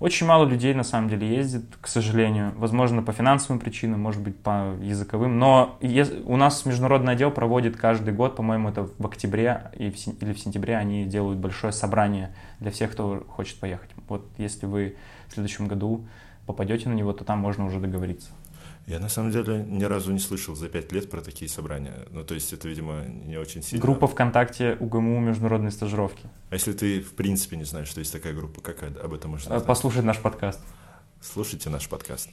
Очень 0.01 0.25
мало 0.25 0.45
людей 0.47 0.73
на 0.73 0.81
самом 0.81 1.09
деле 1.09 1.27
ездит, 1.29 1.77
к 1.79 1.85
сожалению. 1.87 2.53
Возможно, 2.57 3.03
по 3.03 3.11
финансовым 3.11 3.59
причинам, 3.59 4.01
может 4.01 4.19
быть, 4.19 4.35
по 4.35 4.73
языковым. 4.81 5.37
Но 5.37 5.77
у 6.25 6.37
нас 6.37 6.65
международный 6.65 7.13
отдел 7.13 7.29
проводит 7.29 7.77
каждый 7.77 8.11
год, 8.11 8.35
по-моему, 8.35 8.69
это 8.69 8.89
в 8.97 9.05
октябре 9.05 9.69
или 9.77 9.91
в 10.33 10.39
сентябре, 10.39 10.75
они 10.75 11.05
делают 11.05 11.37
большое 11.37 11.71
собрание 11.71 12.33
для 12.59 12.71
всех, 12.71 12.93
кто 12.93 13.23
хочет 13.27 13.59
поехать. 13.59 13.91
Вот 14.09 14.25
если 14.39 14.65
вы 14.65 14.95
в 15.27 15.33
следующем 15.33 15.67
году 15.67 16.03
попадете 16.47 16.89
на 16.89 16.93
него, 16.93 17.13
то 17.13 17.23
там 17.23 17.37
можно 17.37 17.63
уже 17.67 17.79
договориться. 17.79 18.31
Я 18.87 18.99
на 18.99 19.09
самом 19.09 19.31
деле 19.31 19.63
ни 19.67 19.83
разу 19.83 20.11
не 20.11 20.19
слышал 20.19 20.55
за 20.55 20.67
пять 20.67 20.91
лет 20.91 21.09
про 21.09 21.21
такие 21.21 21.49
собрания. 21.49 22.05
Ну, 22.09 22.23
то 22.23 22.33
есть 22.33 22.51
это, 22.51 22.67
видимо, 22.67 23.05
не 23.05 23.37
очень 23.37 23.63
сильно. 23.63 23.81
Группа 23.81 24.07
ВКонтакте 24.07 24.75
УГМУ 24.79 25.19
международной 25.19 25.71
стажировки. 25.71 26.29
А 26.49 26.55
если 26.55 26.73
ты 26.73 27.01
в 27.01 27.13
принципе 27.13 27.57
не 27.57 27.63
знаешь, 27.63 27.87
что 27.87 27.99
есть 27.99 28.11
такая 28.11 28.33
группа, 28.33 28.61
как 28.61 28.83
об 28.83 29.13
этом 29.13 29.31
можно 29.31 29.49
знать? 29.49 29.65
Послушать 29.65 30.03
наш 30.03 30.19
подкаст. 30.19 30.59
Слушайте 31.21 31.69
наш 31.69 31.87
подкаст. 31.87 32.29